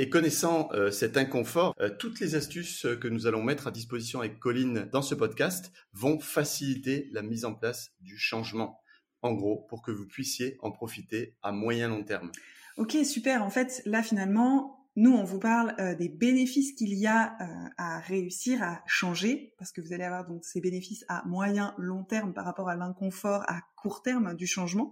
Et 0.00 0.08
connaissant 0.08 0.68
euh, 0.74 0.92
cet 0.92 1.16
inconfort, 1.16 1.74
euh, 1.80 1.90
toutes 1.90 2.20
les 2.20 2.36
astuces 2.36 2.86
euh, 2.86 2.94
que 2.94 3.08
nous 3.08 3.26
allons 3.26 3.42
mettre 3.42 3.66
à 3.66 3.72
disposition 3.72 4.20
avec 4.20 4.38
Colline 4.38 4.88
dans 4.92 5.02
ce 5.02 5.16
podcast 5.16 5.72
vont 5.92 6.20
faciliter 6.20 7.08
la 7.10 7.22
mise 7.22 7.44
en 7.44 7.52
place 7.52 7.90
du 8.00 8.16
changement. 8.16 8.80
En 9.22 9.32
gros, 9.32 9.66
pour 9.68 9.82
que 9.82 9.90
vous 9.90 10.06
puissiez 10.06 10.56
en 10.60 10.70
profiter 10.70 11.34
à 11.42 11.50
moyen 11.50 11.88
long 11.88 12.04
terme. 12.04 12.30
Ok, 12.76 12.96
super. 13.04 13.42
En 13.42 13.50
fait, 13.50 13.82
là, 13.86 14.04
finalement, 14.04 14.76
Nous, 14.94 15.12
on 15.12 15.22
vous 15.22 15.38
parle 15.38 15.76
des 15.96 16.08
bénéfices 16.08 16.72
qu'il 16.72 16.92
y 16.94 17.06
a 17.06 17.36
à 17.76 18.00
réussir 18.00 18.64
à 18.64 18.82
changer, 18.84 19.54
parce 19.56 19.70
que 19.70 19.80
vous 19.80 19.92
allez 19.92 20.02
avoir 20.02 20.26
donc 20.26 20.44
ces 20.44 20.60
bénéfices 20.60 21.04
à 21.06 21.22
moyen, 21.24 21.72
long 21.78 22.02
terme 22.02 22.32
par 22.34 22.44
rapport 22.44 22.68
à 22.68 22.74
l'inconfort 22.74 23.44
à 23.46 23.60
court 23.76 24.02
terme 24.02 24.34
du 24.34 24.48
changement. 24.48 24.90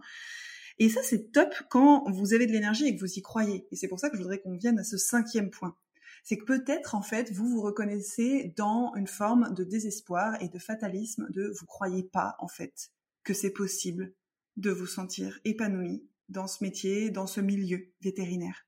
Et 0.78 0.88
ça, 0.88 1.02
c'est 1.02 1.32
top 1.32 1.54
quand 1.70 2.10
vous 2.10 2.34
avez 2.34 2.46
de 2.46 2.52
l'énergie 2.52 2.86
et 2.86 2.94
que 2.94 3.00
vous 3.00 3.18
y 3.18 3.22
croyez. 3.22 3.66
Et 3.70 3.76
c'est 3.76 3.88
pour 3.88 3.98
ça 3.98 4.10
que 4.10 4.16
je 4.16 4.22
voudrais 4.22 4.40
qu'on 4.40 4.56
vienne 4.56 4.78
à 4.78 4.84
ce 4.84 4.98
cinquième 4.98 5.50
point. 5.50 5.76
C'est 6.22 6.36
que 6.36 6.44
peut-être, 6.44 6.94
en 6.94 7.02
fait, 7.02 7.32
vous 7.32 7.48
vous 7.48 7.62
reconnaissez 7.62 8.52
dans 8.56 8.92
une 8.96 9.06
forme 9.06 9.54
de 9.54 9.64
désespoir 9.64 10.40
et 10.42 10.48
de 10.48 10.58
fatalisme 10.58 11.28
de 11.30 11.52
vous 11.58 11.66
croyez 11.66 12.02
pas, 12.02 12.36
en 12.40 12.48
fait, 12.48 12.90
que 13.22 13.32
c'est 13.32 13.52
possible 13.52 14.12
de 14.56 14.70
vous 14.70 14.86
sentir 14.86 15.38
épanoui 15.44 16.04
dans 16.28 16.46
ce 16.46 16.64
métier, 16.64 17.10
dans 17.10 17.26
ce 17.26 17.40
milieu 17.40 17.92
vétérinaire. 18.00 18.66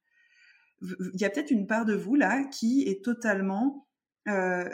Il 0.81 1.21
y 1.21 1.25
a 1.25 1.31
peut-être 1.31 1.51
une 1.51 1.67
part 1.67 1.85
de 1.85 1.95
vous 1.95 2.15
là 2.15 2.45
qui 2.45 2.85
est 2.85 3.05
totalement 3.05 3.89
euh, 4.29 4.69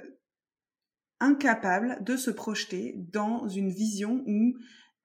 incapable 1.20 2.02
de 2.04 2.16
se 2.16 2.30
projeter 2.30 2.94
dans 2.96 3.48
une 3.48 3.70
vision 3.70 4.22
où 4.26 4.56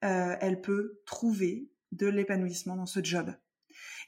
euh, 0.04 0.36
elle 0.40 0.60
peut 0.60 1.00
trouver 1.06 1.69
de 1.92 2.06
l'épanouissement 2.06 2.76
dans 2.76 2.86
ce 2.86 3.02
job. 3.02 3.32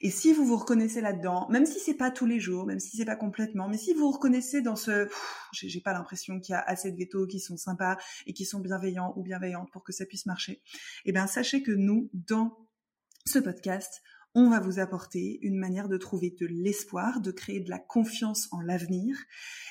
Et 0.01 0.09
si 0.09 0.33
vous 0.33 0.45
vous 0.45 0.57
reconnaissez 0.57 1.01
là-dedans, 1.01 1.47
même 1.49 1.65
si 1.65 1.79
c'est 1.79 1.93
pas 1.93 2.11
tous 2.11 2.25
les 2.25 2.39
jours, 2.39 2.65
même 2.65 2.79
si 2.79 2.97
c'est 2.97 3.05
pas 3.05 3.15
complètement, 3.15 3.69
mais 3.69 3.77
si 3.77 3.93
vous 3.93 4.01
vous 4.01 4.11
reconnaissez 4.11 4.61
dans 4.61 4.75
ce, 4.75 5.07
j'ai 5.53 5.81
pas 5.81 5.93
l'impression 5.93 6.39
qu'il 6.39 6.53
y 6.53 6.55
a 6.55 6.61
assez 6.61 6.91
de 6.91 6.97
vétos 6.97 7.27
qui 7.27 7.39
sont 7.39 7.57
sympas 7.57 7.97
et 8.25 8.33
qui 8.33 8.45
sont 8.45 8.59
bienveillants 8.59 9.13
ou 9.15 9.23
bienveillantes 9.23 9.71
pour 9.71 9.83
que 9.83 9.93
ça 9.93 10.05
puisse 10.05 10.25
marcher, 10.25 10.61
eh 11.05 11.11
bien 11.11 11.27
sachez 11.27 11.63
que 11.63 11.71
nous, 11.71 12.09
dans 12.13 12.67
ce 13.25 13.39
podcast, 13.39 14.01
on 14.35 14.49
va 14.49 14.59
vous 14.59 14.79
apporter 14.79 15.39
une 15.43 15.57
manière 15.57 15.87
de 15.87 15.97
trouver 15.97 16.31
de 16.31 16.47
l'espoir, 16.47 17.21
de 17.21 17.31
créer 17.31 17.59
de 17.59 17.69
la 17.69 17.79
confiance 17.79 18.47
en 18.51 18.61
l'avenir, 18.61 19.15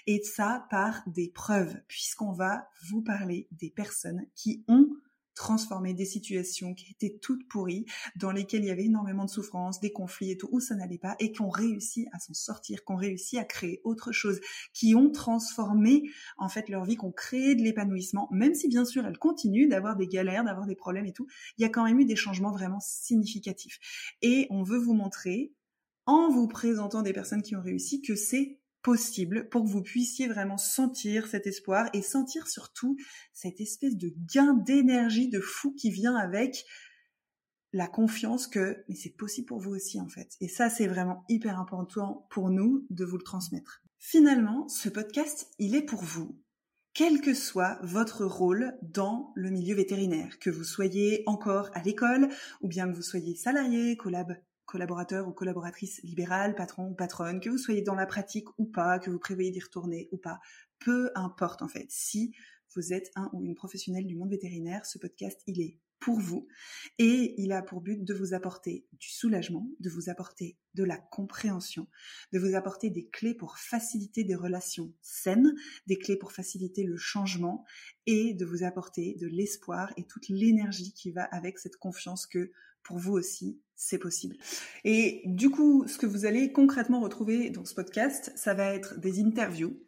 et 0.06 0.22
ça 0.22 0.66
par 0.70 1.02
des 1.06 1.28
preuves, 1.28 1.76
puisqu'on 1.88 2.32
va 2.32 2.68
vous 2.88 3.02
parler 3.02 3.48
des 3.50 3.70
personnes 3.70 4.24
qui 4.34 4.64
ont 4.68 4.88
transformer 5.42 5.92
des 5.92 6.04
situations 6.04 6.72
qui 6.72 6.92
étaient 6.92 7.18
toutes 7.20 7.48
pourries, 7.48 7.84
dans 8.14 8.30
lesquelles 8.30 8.62
il 8.62 8.68
y 8.68 8.70
avait 8.70 8.84
énormément 8.84 9.24
de 9.24 9.30
souffrance, 9.30 9.80
des 9.80 9.90
conflits 9.90 10.30
et 10.30 10.36
tout, 10.36 10.48
où 10.52 10.60
ça 10.60 10.76
n'allait 10.76 10.98
pas, 10.98 11.16
et 11.18 11.32
qui 11.32 11.40
ont 11.40 11.50
réussi 11.50 12.06
à 12.12 12.20
s'en 12.20 12.32
sortir, 12.32 12.84
qui 12.84 12.92
ont 12.92 12.96
réussi 12.96 13.38
à 13.38 13.44
créer 13.44 13.80
autre 13.82 14.12
chose, 14.12 14.40
qui 14.72 14.94
ont 14.94 15.10
transformé 15.10 16.04
en 16.38 16.48
fait 16.48 16.68
leur 16.68 16.84
vie, 16.84 16.96
qui 16.96 17.04
ont 17.04 17.10
créé 17.10 17.56
de 17.56 17.62
l'épanouissement, 17.62 18.28
même 18.30 18.54
si 18.54 18.68
bien 18.68 18.84
sûr 18.84 19.04
elles 19.04 19.18
continuent 19.18 19.68
d'avoir 19.68 19.96
des 19.96 20.06
galères, 20.06 20.44
d'avoir 20.44 20.66
des 20.66 20.76
problèmes 20.76 21.06
et 21.06 21.12
tout, 21.12 21.26
il 21.58 21.62
y 21.62 21.64
a 21.64 21.68
quand 21.68 21.84
même 21.84 21.98
eu 21.98 22.04
des 22.04 22.14
changements 22.14 22.52
vraiment 22.52 22.78
significatifs. 22.80 23.80
Et 24.22 24.46
on 24.50 24.62
veut 24.62 24.78
vous 24.78 24.94
montrer, 24.94 25.52
en 26.06 26.30
vous 26.30 26.46
présentant 26.46 27.02
des 27.02 27.12
personnes 27.12 27.42
qui 27.42 27.56
ont 27.56 27.62
réussi, 27.62 28.00
que 28.00 28.14
c'est 28.14 28.60
possible 28.82 29.48
pour 29.48 29.64
que 29.64 29.68
vous 29.68 29.82
puissiez 29.82 30.28
vraiment 30.28 30.58
sentir 30.58 31.26
cet 31.26 31.46
espoir 31.46 31.88
et 31.92 32.02
sentir 32.02 32.48
surtout 32.48 32.96
cette 33.32 33.60
espèce 33.60 33.96
de 33.96 34.12
gain 34.32 34.54
d'énergie 34.54 35.28
de 35.28 35.40
fou 35.40 35.72
qui 35.74 35.90
vient 35.90 36.16
avec 36.16 36.64
la 37.72 37.86
confiance 37.86 38.46
que 38.46 38.84
mais 38.88 38.94
c'est 38.94 39.16
possible 39.16 39.46
pour 39.46 39.60
vous 39.60 39.74
aussi 39.74 40.00
en 40.00 40.08
fait. 40.08 40.36
Et 40.40 40.48
ça 40.48 40.68
c'est 40.68 40.86
vraiment 40.86 41.24
hyper 41.28 41.58
important 41.58 42.26
pour 42.30 42.50
nous 42.50 42.86
de 42.90 43.04
vous 43.04 43.16
le 43.16 43.24
transmettre. 43.24 43.82
Finalement, 43.98 44.66
ce 44.68 44.88
podcast, 44.88 45.48
il 45.60 45.76
est 45.76 45.82
pour 45.82 46.02
vous. 46.02 46.36
Quel 46.92 47.20
que 47.20 47.34
soit 47.34 47.78
votre 47.82 48.26
rôle 48.26 48.76
dans 48.82 49.32
le 49.36 49.48
milieu 49.48 49.76
vétérinaire, 49.76 50.40
que 50.40 50.50
vous 50.50 50.64
soyez 50.64 51.22
encore 51.26 51.70
à 51.72 51.82
l'école 51.82 52.28
ou 52.60 52.68
bien 52.68 52.90
que 52.90 52.96
vous 52.96 53.02
soyez 53.02 53.36
salarié, 53.36 53.96
collab 53.96 54.36
collaborateur 54.72 55.28
ou 55.28 55.32
collaboratrice 55.32 56.00
libérale, 56.02 56.54
patron 56.54 56.88
ou 56.88 56.94
patronne, 56.94 57.40
que 57.40 57.50
vous 57.50 57.58
soyez 57.58 57.82
dans 57.82 57.94
la 57.94 58.06
pratique 58.06 58.48
ou 58.58 58.64
pas, 58.64 58.98
que 58.98 59.10
vous 59.10 59.18
prévoyez 59.18 59.50
d'y 59.50 59.60
retourner 59.60 60.08
ou 60.12 60.16
pas, 60.16 60.40
peu 60.78 61.10
importe 61.14 61.60
en 61.60 61.68
fait. 61.68 61.86
Si 61.90 62.34
vous 62.74 62.94
êtes 62.94 63.10
un 63.14 63.28
ou 63.34 63.44
une 63.44 63.54
professionnelle 63.54 64.06
du 64.06 64.16
monde 64.16 64.30
vétérinaire, 64.30 64.86
ce 64.86 64.96
podcast, 64.96 65.42
il 65.46 65.60
est 65.60 65.78
pour 66.00 66.18
vous 66.18 66.48
et 66.98 67.34
il 67.36 67.52
a 67.52 67.60
pour 67.60 67.82
but 67.82 68.02
de 68.02 68.14
vous 68.14 68.32
apporter 68.32 68.86
du 68.94 69.08
soulagement, 69.08 69.68
de 69.78 69.90
vous 69.90 70.08
apporter 70.08 70.56
de 70.74 70.84
la 70.84 70.96
compréhension, 70.96 71.86
de 72.32 72.38
vous 72.38 72.56
apporter 72.56 72.88
des 72.88 73.08
clés 73.08 73.34
pour 73.34 73.58
faciliter 73.58 74.24
des 74.24 74.34
relations 74.34 74.92
saines, 75.02 75.54
des 75.86 75.98
clés 75.98 76.16
pour 76.16 76.32
faciliter 76.32 76.82
le 76.82 76.96
changement 76.96 77.64
et 78.06 78.32
de 78.32 78.44
vous 78.46 78.64
apporter 78.64 79.16
de 79.20 79.26
l'espoir 79.26 79.92
et 79.98 80.06
toute 80.06 80.28
l'énergie 80.30 80.94
qui 80.94 81.12
va 81.12 81.24
avec 81.24 81.58
cette 81.58 81.76
confiance 81.76 82.26
que 82.26 82.50
pour 82.82 82.98
vous 82.98 83.12
aussi, 83.12 83.60
c'est 83.74 83.98
possible. 83.98 84.36
Et 84.84 85.22
du 85.24 85.50
coup, 85.50 85.86
ce 85.86 85.98
que 85.98 86.06
vous 86.06 86.24
allez 86.24 86.52
concrètement 86.52 87.00
retrouver 87.00 87.50
dans 87.50 87.64
ce 87.64 87.74
podcast, 87.74 88.32
ça 88.36 88.54
va 88.54 88.74
être 88.74 88.98
des 89.00 89.20
interviews 89.20 89.78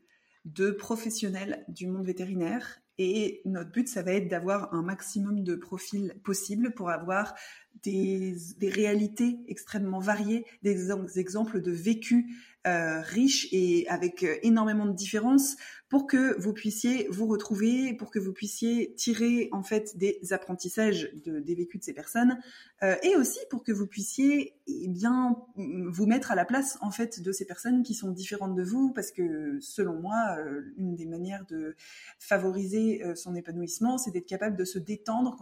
de 0.45 0.71
professionnels 0.71 1.65
du 1.69 1.87
monde 1.87 2.05
vétérinaire. 2.05 2.81
Et 2.99 3.41
notre 3.45 3.73
but, 3.73 3.89
ça 3.89 4.03
va 4.03 4.13
être 4.13 4.29
d'avoir 4.29 4.73
un 4.73 4.83
maximum 4.83 5.43
de 5.43 5.57
profils 5.57 6.15
possibles 6.23 6.73
pour 6.75 6.91
avoir 6.91 7.35
des, 7.83 8.37
réalités 8.63 9.41
extrêmement 9.49 9.99
variées, 9.99 10.45
des 10.63 10.91
exemples 11.19 11.61
de 11.61 11.73
vécu 11.73 12.37
euh, 12.67 13.03
riches 13.03 13.47
et 13.53 13.87
avec 13.89 14.23
euh, 14.23 14.37
énormément 14.43 14.87
de 14.87 14.95
différences 14.95 15.57
pour 15.91 16.07
que 16.07 16.35
vous 16.41 16.55
puissiez 16.55 17.07
vous 17.11 17.27
retrouver, 17.27 17.93
pour 17.93 18.11
que 18.11 18.19
vous 18.19 18.33
puissiez 18.33 18.95
tirer 18.95 19.51
en 19.53 19.63
fait 19.63 19.99
des 19.99 20.19
apprentissages 20.33 21.11
de, 21.27 21.41
des 21.41 21.55
vécus 21.55 21.81
de 21.81 21.85
ces 21.85 21.93
personnes 21.93 22.39
euh, 22.83 22.97
et 23.03 23.17
aussi 23.17 23.39
pour 23.51 23.65
que 23.65 23.73
vous 23.73 23.87
puissiez 23.87 24.55
eh 24.67 24.89
bien 24.89 25.37
vous 25.57 26.07
mettre 26.07 26.33
à 26.33 26.35
la 26.35 26.47
place 26.47 26.79
en 26.81 26.91
fait 26.91 27.21
de 27.21 27.33
ces 27.33 27.45
personnes 27.45 27.83
qui 27.83 27.93
sont 27.93 28.11
différentes 28.11 28.55
de 28.55 28.63
vous 28.63 28.93
parce 28.95 29.11
que 29.11 29.59
selon 29.61 30.01
moi 30.01 30.39
une 30.79 30.97
des 30.97 31.05
manières 31.05 31.45
de 31.45 31.77
favoriser 32.19 33.03
son 33.15 33.35
épanouissement 33.35 33.99
c'est 33.99 34.11
d'être 34.11 34.27
capable 34.27 34.57
de 34.57 34.65
se 34.65 34.79
détendre 34.79 35.37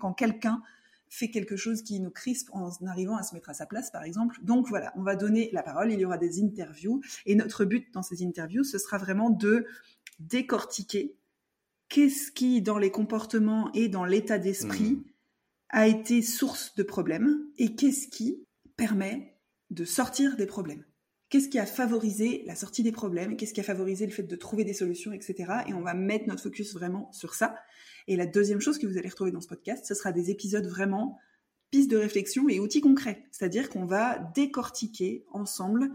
quand 0.00 0.14
quelqu'un 0.14 0.62
fait 1.10 1.30
quelque 1.30 1.56
chose 1.56 1.82
qui 1.82 2.00
nous 2.00 2.10
crispe 2.10 2.50
en 2.52 2.70
arrivant 2.86 3.16
à 3.16 3.22
se 3.22 3.34
mettre 3.34 3.50
à 3.50 3.54
sa 3.54 3.66
place, 3.66 3.90
par 3.90 4.04
exemple. 4.04 4.38
Donc 4.42 4.68
voilà, 4.68 4.92
on 4.96 5.02
va 5.02 5.16
donner 5.16 5.50
la 5.52 5.62
parole, 5.62 5.92
il 5.92 6.00
y 6.00 6.04
aura 6.04 6.18
des 6.18 6.42
interviews, 6.42 7.00
et 7.26 7.34
notre 7.34 7.64
but 7.64 7.92
dans 7.92 8.02
ces 8.02 8.22
interviews, 8.22 8.64
ce 8.64 8.78
sera 8.78 8.98
vraiment 8.98 9.30
de 9.30 9.66
décortiquer 10.18 11.16
qu'est-ce 11.88 12.30
qui, 12.32 12.62
dans 12.62 12.78
les 12.78 12.90
comportements 12.90 13.70
et 13.72 13.88
dans 13.88 14.04
l'état 14.04 14.38
d'esprit, 14.38 14.92
mmh. 14.92 15.04
a 15.70 15.86
été 15.86 16.22
source 16.22 16.74
de 16.74 16.82
problèmes, 16.82 17.38
et 17.56 17.74
qu'est-ce 17.74 18.08
qui 18.08 18.44
permet 18.76 19.34
de 19.70 19.84
sortir 19.84 20.36
des 20.36 20.46
problèmes. 20.46 20.84
Qu'est-ce 21.28 21.48
qui 21.48 21.58
a 21.58 21.66
favorisé 21.66 22.42
la 22.46 22.54
sortie 22.54 22.82
des 22.82 22.92
problèmes 22.92 23.36
Qu'est-ce 23.36 23.52
qui 23.52 23.60
a 23.60 23.64
favorisé 23.64 24.06
le 24.06 24.12
fait 24.12 24.22
de 24.22 24.36
trouver 24.36 24.64
des 24.64 24.72
solutions, 24.72 25.12
etc. 25.12 25.52
Et 25.66 25.74
on 25.74 25.82
va 25.82 25.92
mettre 25.92 26.26
notre 26.26 26.42
focus 26.42 26.72
vraiment 26.72 27.12
sur 27.12 27.34
ça. 27.34 27.56
Et 28.06 28.16
la 28.16 28.26
deuxième 28.26 28.60
chose 28.60 28.78
que 28.78 28.86
vous 28.86 28.96
allez 28.96 29.08
retrouver 29.08 29.30
dans 29.30 29.40
ce 29.42 29.48
podcast, 29.48 29.84
ce 29.84 29.94
sera 29.94 30.12
des 30.12 30.30
épisodes 30.30 30.66
vraiment 30.66 31.18
pistes 31.70 31.90
de 31.90 31.98
réflexion 31.98 32.48
et 32.48 32.60
outils 32.60 32.80
concrets. 32.80 33.26
C'est-à-dire 33.30 33.68
qu'on 33.68 33.84
va 33.84 34.18
décortiquer 34.34 35.26
ensemble 35.30 35.90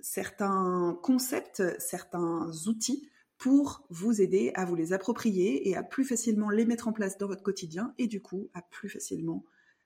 certains 0.00 0.98
concepts, 1.02 1.62
certains 1.78 2.50
outils 2.66 3.08
pour 3.38 3.86
vous 3.88 4.20
aider 4.20 4.52
à 4.54 4.66
vous 4.66 4.74
les 4.74 4.92
approprier 4.92 5.68
et 5.68 5.76
à 5.76 5.82
plus 5.82 6.04
facilement 6.04 6.50
les 6.50 6.66
mettre 6.66 6.88
en 6.88 6.92
place 6.92 7.16
dans 7.16 7.26
votre 7.26 7.42
quotidien 7.42 7.94
et 7.98 8.06
du 8.06 8.20
coup 8.20 8.50
à 8.52 8.60
plus 8.60 8.88
facilement 8.88 9.44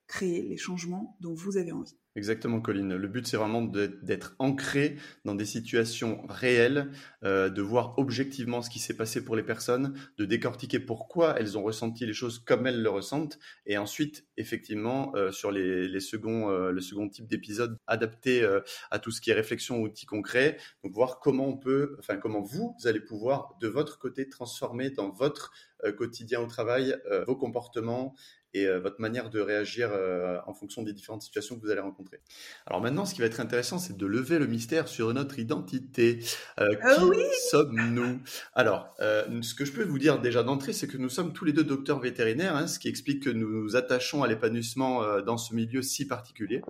créer 0.09 0.43
les 0.43 0.57
changements 0.57 1.17
dont 1.21 1.35
vous 1.35 1.59
avez 1.59 1.73
envie. 1.73 1.97
Exactement, 2.19 2.61
Colline. 2.61 2.97
Le 2.97 3.07
but, 3.07 3.29
c'est 3.29 3.37
vraiment 3.37 3.63
d'être 3.63 4.35
ancré 4.41 4.97
dans 5.25 5.37
des 5.37 5.45
situations 5.45 6.27
réelles, 6.29 6.91
euh, 7.23 7.49
de 7.49 7.63
voir 7.63 7.97
objectivement 7.97 8.61
ce 8.61 8.71
qui 8.71 8.81
s'est 8.81 8.97
passé 8.97 9.25
pour 9.25 9.37
les 9.37 9.45
personnes, 9.45 9.95
de 10.17 10.25
décortiquer 10.25 10.81
pourquoi 10.81 11.39
elles 11.39 11.57
ont 11.57 11.63
ressenti 11.63 12.07
les 12.07 12.13
choses 12.13 12.41
comme 12.41 12.67
elles 12.67 12.83
le 12.83 12.91
ressentent, 12.91 13.39
et 13.67 13.79
ensuite, 13.79 14.27
effectivement, 14.37 15.15
euh, 15.15 15.31
sur 15.31 15.53
les, 15.53 16.01
seconds, 16.01 16.51
euh, 16.51 16.73
le 16.73 16.81
second 16.81 17.09
type 17.09 17.29
d'épisode, 17.29 17.79
adapté 17.87 18.45
à 18.91 18.99
tout 18.99 19.13
ce 19.13 19.21
qui 19.21 19.31
est 19.31 19.35
réflexion, 19.35 19.81
outils 19.81 20.07
concrets, 20.07 20.57
donc 20.83 20.95
voir 20.95 21.21
comment 21.21 21.47
on 21.47 21.57
peut, 21.57 21.95
enfin 22.01 22.17
comment 22.17 22.43
vous, 22.43 22.75
vous 22.81 22.87
allez 22.89 23.01
pouvoir 23.01 23.57
de 23.61 23.69
votre 23.69 24.01
côté 24.01 24.29
transformer 24.29 24.91
dans 24.91 25.11
votre 25.11 25.53
quotidien 25.97 26.41
au 26.41 26.47
travail 26.47 26.97
vos 27.27 27.37
comportements 27.37 28.15
et 28.55 28.67
euh, 28.67 28.79
votre 28.79 29.01
manière 29.01 29.31
de 29.31 29.41
réagir 29.41 29.91
euh, 29.93 30.39
en 30.47 30.55
fonction 30.55 30.83
des 30.83 30.93
différentes 30.93 31.23
situations 31.23 31.57
que 31.57 31.61
vous 31.61 31.71
allez 31.71 31.81
rencontrer. 31.81 32.21
Alors 32.67 32.81
maintenant, 32.81 33.05
ce 33.05 33.15
qui 33.15 33.21
va 33.21 33.27
être 33.27 33.41
intéressant, 33.41 33.79
c'est 33.79 33.97
de 33.97 34.07
lever 34.07 34.39
le 34.39 34.47
mystère 34.47 34.89
sur 34.89 35.13
notre 35.13 35.39
identité. 35.39 36.21
Euh, 36.61 36.75
ah 36.83 36.97
qui 36.97 37.49
sommes-nous? 37.51 38.21
Alors, 38.55 38.95
ce 38.99 39.55
que 39.55 39.65
je 39.65 39.73
peux 39.73 39.85
vous 39.85 39.99
dire 39.99 40.21
déjà 40.21 40.43
d'entrée, 40.43 40.73
c'est 40.73 40.87
que 40.87 40.97
nous 40.97 41.09
sommes 41.09 41.33
tous 41.33 41.45
les 41.45 41.53
deux 41.53 41.65
docteurs 41.65 42.01
vétérinaires, 42.01 42.57
hein, 42.57 42.67
ce 42.67 42.79
qui 42.79 42.89
explique 42.89 43.23
que 43.23 43.31
nous 43.31 43.49
nous 43.49 43.77
attachons 43.77 44.23
à 44.23 44.29
l'épanouissement 44.29 45.21
dans 45.21 45.37
ce 45.37 45.55
milieu 45.55 45.83
si 45.83 46.07
particulier. 46.07 46.63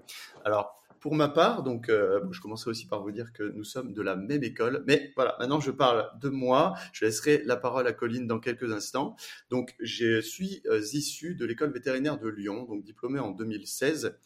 Alors, 0.45 0.79
Pour 1.01 1.15
ma 1.15 1.29
part, 1.29 1.63
donc, 1.63 1.89
euh, 1.89 2.21
je 2.33 2.41
commencerai 2.41 2.71
aussi 2.71 2.87
par 2.87 3.03
vous 3.03 3.13
dire 3.13 3.33
que 3.33 3.43
nous 3.43 3.65
sommes 3.65 3.93
de 3.93 4.03
la 4.03 4.17
même 4.17 4.43
école. 4.43 4.83
Mais 4.87 5.13
voilà, 5.15 5.37
maintenant 5.39 5.61
je 5.61 5.71
parle 5.71 6.11
de 6.21 6.29
moi. 6.29 6.75
Je 6.93 7.05
laisserai 7.05 7.43
la 7.45 7.57
parole 7.57 7.87
à 7.87 7.93
Colline 7.93 8.27
dans 8.27 8.41
quelques 8.41 8.73
instants. 8.73 9.17
Donc, 9.51 9.75
je 9.81 10.21
suis 10.21 10.63
euh, 10.67 10.81
issu 10.93 11.35
de 11.35 11.47
l'école 11.47 11.73
vétérinaire 11.73 12.19
de 12.19 12.29
Lyon, 12.29 12.65
donc 12.65 12.83
diplômé 12.85 13.21
en 13.21 13.31
2016. 13.31 14.17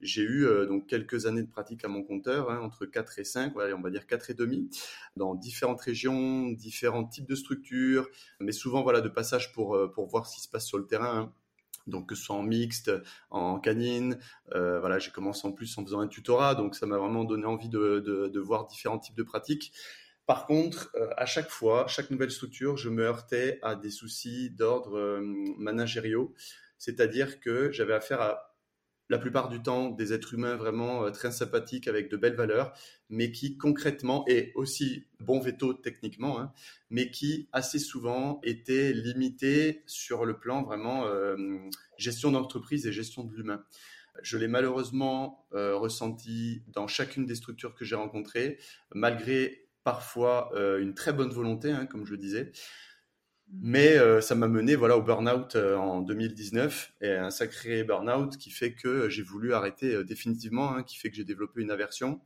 J'ai 0.00 0.22
eu 0.22 0.46
euh, 0.46 0.66
donc 0.66 0.86
quelques 0.88 1.26
années 1.26 1.42
de 1.42 1.50
pratique 1.50 1.84
à 1.84 1.88
mon 1.88 2.02
compteur, 2.02 2.50
hein, 2.50 2.60
entre 2.60 2.86
4 2.86 3.18
et 3.18 3.24
5, 3.24 3.52
on 3.54 3.80
va 3.80 3.90
dire 3.90 4.06
4 4.06 4.30
et 4.30 4.34
demi, 4.34 4.70
dans 5.16 5.34
différentes 5.34 5.80
régions, 5.80 6.50
différents 6.50 7.04
types 7.04 7.28
de 7.28 7.36
structures, 7.36 8.08
mais 8.40 8.52
souvent 8.52 8.82
voilà 8.82 9.00
de 9.00 9.08
passage 9.08 9.52
pour, 9.52 9.78
pour 9.94 10.06
voir 10.08 10.26
ce 10.26 10.36
qui 10.36 10.40
se 10.40 10.48
passe 10.48 10.66
sur 10.66 10.78
le 10.78 10.86
terrain. 10.86 11.18
Hein 11.18 11.32
donc 11.86 12.08
que 12.08 12.14
ce 12.14 12.24
soit 12.24 12.36
en 12.36 12.42
mixte, 12.42 12.90
en 13.30 13.58
canine. 13.58 14.18
Euh, 14.54 14.80
voilà, 14.80 14.98
j'ai 14.98 15.10
commencé 15.10 15.46
en 15.46 15.52
plus 15.52 15.76
en 15.78 15.84
faisant 15.84 16.00
un 16.00 16.08
tutorat, 16.08 16.54
donc 16.54 16.74
ça 16.74 16.86
m'a 16.86 16.98
vraiment 16.98 17.24
donné 17.24 17.46
envie 17.46 17.68
de, 17.68 18.00
de, 18.00 18.40
voir 18.40 18.66
différents 18.66 18.98
types 18.98 19.16
de 19.16 19.22
pratiques. 19.22 19.72
Par 20.26 20.46
contre, 20.46 20.90
euh, 20.94 21.08
à 21.16 21.26
chaque 21.26 21.50
fois, 21.50 21.86
chaque 21.88 22.10
nouvelle 22.10 22.30
structure, 22.30 22.76
je 22.76 22.88
me 22.88 23.04
heurtais 23.04 23.58
à 23.62 23.74
des 23.74 23.90
soucis 23.90 24.50
d'ordre 24.50 24.96
euh, 24.96 25.20
managériaux, 25.58 26.32
c'est-à-dire 26.78 27.40
que 27.40 27.72
j'avais 27.72 27.94
affaire 27.94 28.20
à 28.20 28.51
la 29.12 29.18
plupart 29.18 29.50
du 29.50 29.60
temps 29.62 29.90
des 29.90 30.14
êtres 30.14 30.32
humains 30.32 30.56
vraiment 30.56 31.10
très 31.12 31.30
sympathiques 31.30 31.86
avec 31.86 32.10
de 32.10 32.16
belles 32.16 32.34
valeurs, 32.34 32.72
mais 33.10 33.30
qui 33.30 33.58
concrètement, 33.58 34.24
et 34.26 34.52
aussi 34.54 35.04
bon 35.20 35.38
veto 35.38 35.74
techniquement, 35.74 36.40
hein, 36.40 36.50
mais 36.88 37.10
qui 37.10 37.46
assez 37.52 37.78
souvent 37.78 38.40
étaient 38.42 38.94
limités 38.94 39.82
sur 39.84 40.24
le 40.24 40.38
plan 40.38 40.62
vraiment 40.62 41.04
euh, 41.04 41.36
gestion 41.98 42.32
d'entreprise 42.32 42.86
et 42.86 42.92
gestion 42.92 43.22
de 43.22 43.34
l'humain. 43.34 43.62
Je 44.22 44.38
l'ai 44.38 44.48
malheureusement 44.48 45.46
euh, 45.52 45.76
ressenti 45.76 46.62
dans 46.68 46.86
chacune 46.86 47.26
des 47.26 47.34
structures 47.34 47.74
que 47.74 47.84
j'ai 47.84 47.96
rencontrées, 47.96 48.58
malgré 48.94 49.68
parfois 49.84 50.50
euh, 50.54 50.80
une 50.80 50.94
très 50.94 51.12
bonne 51.12 51.30
volonté, 51.30 51.70
hein, 51.70 51.84
comme 51.84 52.06
je 52.06 52.12
le 52.12 52.18
disais. 52.18 52.50
Mais 53.60 53.98
ça 54.22 54.34
m'a 54.34 54.48
mené 54.48 54.76
voilà 54.76 54.96
au 54.96 55.02
burn-out 55.02 55.56
en 55.56 56.00
2019 56.00 56.94
et 57.02 57.10
un 57.10 57.30
sacré 57.30 57.84
burn-out 57.84 58.36
qui 58.38 58.50
fait 58.50 58.72
que 58.72 59.10
j'ai 59.10 59.22
voulu 59.22 59.52
arrêter 59.52 60.02
définitivement, 60.04 60.74
hein, 60.74 60.82
qui 60.82 60.96
fait 60.96 61.10
que 61.10 61.16
j'ai 61.16 61.24
développé 61.24 61.60
une 61.60 61.70
aversion 61.70 62.20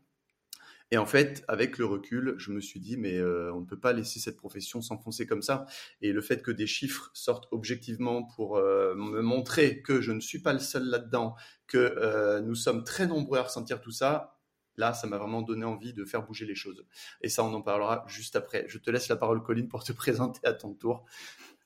et 0.92 0.99
en 0.99 1.06
fait, 1.06 1.45
avec 1.49 1.78
le 1.78 1.85
recul, 1.85 2.37
je 2.38 2.52
me 2.52 2.61
suis 2.61 2.78
dit, 2.78 2.97
mais 2.97 3.16
euh, 3.18 3.52
on 3.52 3.61
ne 3.61 3.66
peut 3.66 3.78
pas 3.78 3.92
laisser 3.92 4.21
cette 4.21 4.37
profession 4.37 4.80
s'enfoncer 4.80 5.26
comme 5.26 5.42
ça. 5.42 5.66
Et 6.00 6.12
le 6.12 6.21
fait 6.21 6.42
que 6.42 6.52
des 6.52 6.68
chiffres 6.68 7.11
sortent 7.12 7.49
objectivement 7.50 8.23
pour 8.23 8.56
euh, 8.56 8.95
me 8.95 9.21
montrer 9.21 9.83
que 9.83 10.00
je 10.00 10.12
ne 10.12 10.21
suis 10.21 10.38
pas 10.40 10.52
le 10.52 10.61
seul 10.61 10.85
là-dedans, 10.85 11.35
que 11.66 11.78
euh, 11.78 12.40
nous 12.40 12.54
sommes 12.54 12.85
très 12.85 13.09
nombreux 13.09 13.38
à 13.38 13.42
ressentir 13.42 13.80
tout 13.80 13.90
ça, 13.90 14.36
là, 14.76 14.95
ça 14.95 15.06
m'a 15.06 15.18
vraiment 15.18 15.42
donné 15.42 15.64
envie 15.64 15.92
de 15.92 16.04
faire 16.04 16.23
bouger 16.23 16.47
les 16.47 16.54
choses. 16.54 16.85
Et 17.21 17.28
ça, 17.28 17.45
on 17.45 17.52
en 17.54 17.62
parlera 17.62 18.04
juste 18.06 18.37
après. 18.37 18.64
Je 18.68 18.78
te 18.78 18.90
laisse 18.90 19.09
la 19.09 19.16
parole, 19.16 19.42
Colline, 19.42 19.68
pour 19.68 19.85
te 19.85 19.92
présenter 19.95 20.40
à 20.45 20.52
ton 20.52 20.75
tour. 20.75 21.04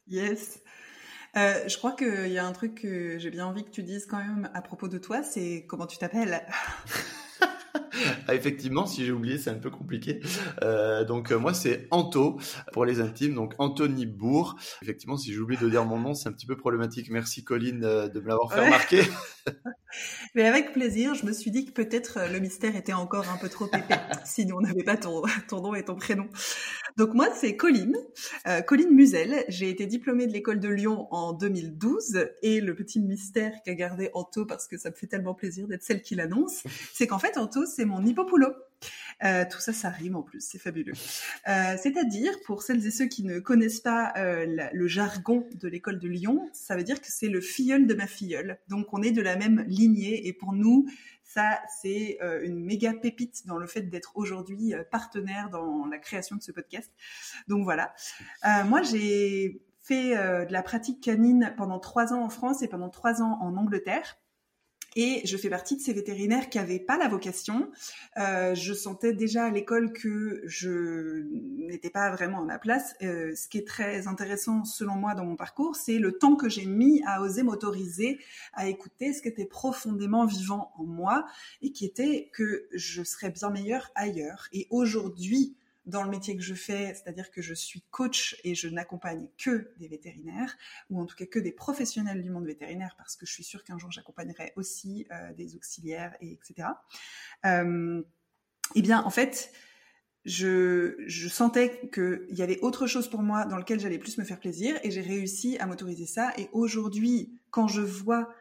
Yes. 0.09 0.61
je 1.35 1.77
crois 1.77 1.93
qu'il 1.93 2.33
y 2.33 2.39
a 2.39 2.47
un 2.47 2.53
truc 2.53 2.83
que 2.83 3.19
j'ai 3.19 3.31
bien 3.31 3.47
envie 3.47 3.65
que 3.65 3.71
tu 3.71 3.83
dises 3.83 4.07
quand 4.07 4.19
même 4.19 4.51
à 4.55 4.63
propos 4.63 4.89
de 4.89 4.99
toi, 4.99 5.23
c'est 5.23 5.65
comment 5.69 5.87
tu 5.87 5.99
t'appelles? 5.99 6.47
effectivement, 8.33 8.87
si 8.87 9.05
j'ai 9.05 9.13
oublié, 9.13 9.39
c'est 9.39 9.51
un 9.51 9.59
peu 9.59 9.71
compliqué. 9.71 10.21
Euh, 10.63 11.05
donc 11.05 11.33
euh, 11.33 11.39
moi, 11.39 11.55
c'est 11.55 11.87
Anto 11.91 12.39
pour 12.73 12.85
les 12.85 13.01
intimes, 13.01 13.35
donc 13.35 13.55
Anthony 13.59 14.07
Bourg. 14.07 14.57
Effectivement, 14.83 15.17
si 15.17 15.33
j'oublie 15.33 15.57
de 15.57 15.69
dire 15.69 15.85
mon 15.85 15.99
nom, 15.99 16.15
c'est 16.15 16.29
un 16.29 16.33
petit 16.33 16.47
peu 16.47 16.57
problématique. 16.57 17.11
Merci 17.11 17.45
Colline 17.45 17.85
euh, 17.85 18.09
de 18.09 18.21
me 18.21 18.29
l'avoir 18.29 18.53
fait 18.53 18.65
remarquer. 18.65 19.03
Mais 20.35 20.47
avec 20.47 20.73
plaisir, 20.73 21.15
je 21.15 21.27
me 21.27 21.33
suis 21.33 21.51
dit 21.51 21.67
que 21.67 21.73
peut-être 21.73 22.21
le 22.33 22.39
mystère 22.39 22.77
était 22.77 22.93
encore 22.93 23.29
un 23.29 23.37
peu 23.39 23.49
trop 23.49 23.67
épais, 23.67 23.99
sinon 24.25 24.59
on 24.59 24.61
n'avait 24.61 24.85
pas 24.85 24.97
ton, 24.97 25.23
ton 25.49 25.61
nom 25.61 25.75
et 25.75 25.85
ton 25.85 25.97
prénom. 25.97 26.29
Donc 26.97 27.15
moi, 27.15 27.29
c'est 27.35 27.57
Colline, 27.57 27.97
Colline 28.67 28.91
Musel. 28.91 29.45
J'ai 29.49 29.69
été 29.69 29.87
diplômée 29.87 30.27
de 30.27 30.33
l'école 30.33 30.61
de 30.61 30.69
Lyon 30.69 31.09
en 31.11 31.33
2012 31.33 32.29
et 32.43 32.61
le 32.61 32.75
petit 32.75 33.01
mystère 33.01 33.53
qu'a 33.65 33.75
gardé 33.75 34.11
Anto, 34.15 34.47
parce 34.47 34.69
que 34.69 34.77
ça 34.77 34.91
me 34.91 34.95
fait 34.95 35.07
tellement 35.07 35.35
plaisir 35.35 35.67
d'être 35.67 35.83
celle 35.83 36.03
qui 36.03 36.15
l'annonce, 36.15 36.63
c'est 36.93 37.07
qu'en 37.07 37.19
fait 37.19 37.37
Anto, 37.37 37.67
c'est 37.67 37.85
mon 37.91 38.05
hippopoulot. 38.05 38.55
Euh, 39.23 39.45
tout 39.51 39.61
ça, 39.61 39.73
ça 39.73 39.91
rime 39.91 40.17
en 40.17 40.23
plus, 40.23 40.41
c'est 40.41 40.59
fabuleux. 40.59 40.95
Euh, 41.49 41.77
c'est-à-dire, 41.81 42.33
pour 42.47 42.63
celles 42.63 42.87
et 42.87 42.91
ceux 42.91 43.07
qui 43.07 43.23
ne 43.23 43.39
connaissent 43.39 43.81
pas 43.81 44.15
euh, 44.17 44.69
le 44.73 44.87
jargon 44.87 45.47
de 45.55 45.69
l'école 45.69 45.99
de 45.99 46.09
Lyon, 46.09 46.49
ça 46.53 46.77
veut 46.77 46.85
dire 46.85 47.01
que 47.01 47.09
c'est 47.11 47.29
le 47.29 47.41
filleul 47.41 47.87
de 47.87 47.95
ma 47.95 48.07
filleule. 48.07 48.59
Donc, 48.69 48.87
on 48.93 49.03
est 49.03 49.13
de 49.13 49.21
la 49.21 49.37
même 49.37 49.65
lignée 49.67 50.27
et 50.27 50.33
pour 50.33 50.53
nous, 50.53 50.89
ça, 51.23 51.61
c'est 51.81 52.19
une 52.43 52.65
méga 52.65 52.93
pépite 52.93 53.47
dans 53.47 53.57
le 53.57 53.69
fait 53.69 53.83
d'être 53.83 54.17
aujourd'hui 54.17 54.75
partenaire 54.91 55.49
dans 55.49 55.87
la 55.87 55.99
création 55.99 56.35
de 56.35 56.43
ce 56.43 56.51
podcast. 56.51 56.91
Donc 57.47 57.63
voilà. 57.63 57.95
Moi, 58.65 58.83
j'ai 58.83 59.63
fait 59.81 60.17
de 60.17 60.53
la 60.53 60.63
pratique 60.65 61.01
canine 61.01 61.55
pendant 61.57 61.79
trois 61.79 62.13
ans 62.13 62.25
en 62.25 62.31
France 62.31 62.63
et 62.63 62.69
pendant 62.69 62.89
trois 62.89 63.23
ans 63.23 63.39
en 63.41 63.57
Angleterre. 63.57 64.19
Et 64.97 65.23
je 65.25 65.37
fais 65.37 65.49
partie 65.49 65.77
de 65.77 65.81
ces 65.81 65.93
vétérinaires 65.93 66.49
qui 66.49 66.59
n'avaient 66.59 66.81
pas 66.81 66.99
la 66.99 67.09
vocation. 67.09 67.71
Euh, 68.19 68.55
je 68.55 68.75
sentais 68.75 69.13
déjà 69.13 69.45
à 69.45 69.51
l'école 69.51 69.93
que 69.93 70.43
je 70.45 71.27
n'étais 71.59 71.91
pas 71.91 72.11
vraiment 72.11 72.43
à 72.43 72.45
ma 72.45 72.59
place. 72.59 72.95
Euh, 73.03 73.35
ce 73.35 73.49
qui 73.49 73.59
est 73.59 73.67
très 73.67 74.09
intéressant 74.09 74.65
selon 74.65 74.95
moi 74.95 75.15
dans 75.15 75.25
mon 75.25 75.37
parcours, 75.37 75.77
c'est 75.77 75.99
le 75.99 76.13
temps 76.13 76.37
que 76.37 76.49
j'ai 76.49 76.67
mis 76.67 77.03
à 77.07 77.23
oser 77.23 77.43
m'autoriser 77.43 78.19
à 78.53 78.69
écouter 78.69 79.13
ce 79.13 79.23
qui 79.23 79.29
était 79.29 79.47
profondément 79.47 80.27
vivant 80.27 80.73
en 80.77 80.85
moi 80.85 81.27
et 81.63 81.73
qui 81.73 81.85
était 81.85 82.31
que 82.33 82.69
je 82.73 83.03
serais 83.03 83.31
bien 83.31 83.51
meilleure 83.51 83.91
ailleurs. 83.95 84.49
Et 84.53 84.67
aujourd'hui, 84.71 85.55
dans 85.91 86.03
le 86.03 86.11
métier 86.11 86.37
que 86.37 86.43
je 86.43 86.55
fais, 86.55 86.95
c'est-à-dire 86.95 87.31
que 87.31 87.43
je 87.43 87.53
suis 87.53 87.83
coach 87.91 88.37
et 88.45 88.55
je 88.55 88.69
n'accompagne 88.69 89.27
que 89.37 89.73
des 89.79 89.89
vétérinaires, 89.89 90.57
ou 90.89 91.01
en 91.01 91.07
tout 91.07 91.17
cas 91.17 91.27
que 91.27 91.39
des 91.39 91.53
professionnels 91.53 92.23
du 92.23 92.31
monde 92.31 92.47
vétérinaire, 92.47 92.95
parce 92.97 93.17
que 93.17 93.27
je 93.27 93.33
suis 93.33 93.45
sûre 93.45 93.65
qu'un 93.65 93.79
jour 93.79 93.91
j'accompagnerai 93.91 94.53
aussi 94.57 95.07
euh, 95.11 95.33
des 95.35 95.57
auxiliaires, 95.57 96.15
et 96.21 96.33
etc. 96.33 96.69
Euh, 97.45 98.03
eh 98.75 98.83
bien, 98.83 99.03
en 99.05 99.11
fait, 99.11 99.53
je, 100.25 100.95
je 101.07 101.29
sentais 101.29 101.91
qu'il 101.93 102.27
y 102.31 102.43
avait 102.43 102.61
autre 102.61 102.87
chose 102.87 103.09
pour 103.09 103.23
moi 103.23 103.45
dans 103.45 103.57
lequel 103.57 103.81
j'allais 103.81 103.99
plus 103.99 104.17
me 104.19 104.25
faire 104.25 104.41
plaisir, 104.41 104.79
et 104.83 104.91
j'ai 104.91 105.03
réussi 105.03 105.59
à 105.59 105.67
m'autoriser 105.67 106.07
ça. 106.07 106.33
Et 106.39 106.49
aujourd'hui, 106.53 107.39
quand 107.51 107.69
je 107.69 107.83
vois 107.83 108.33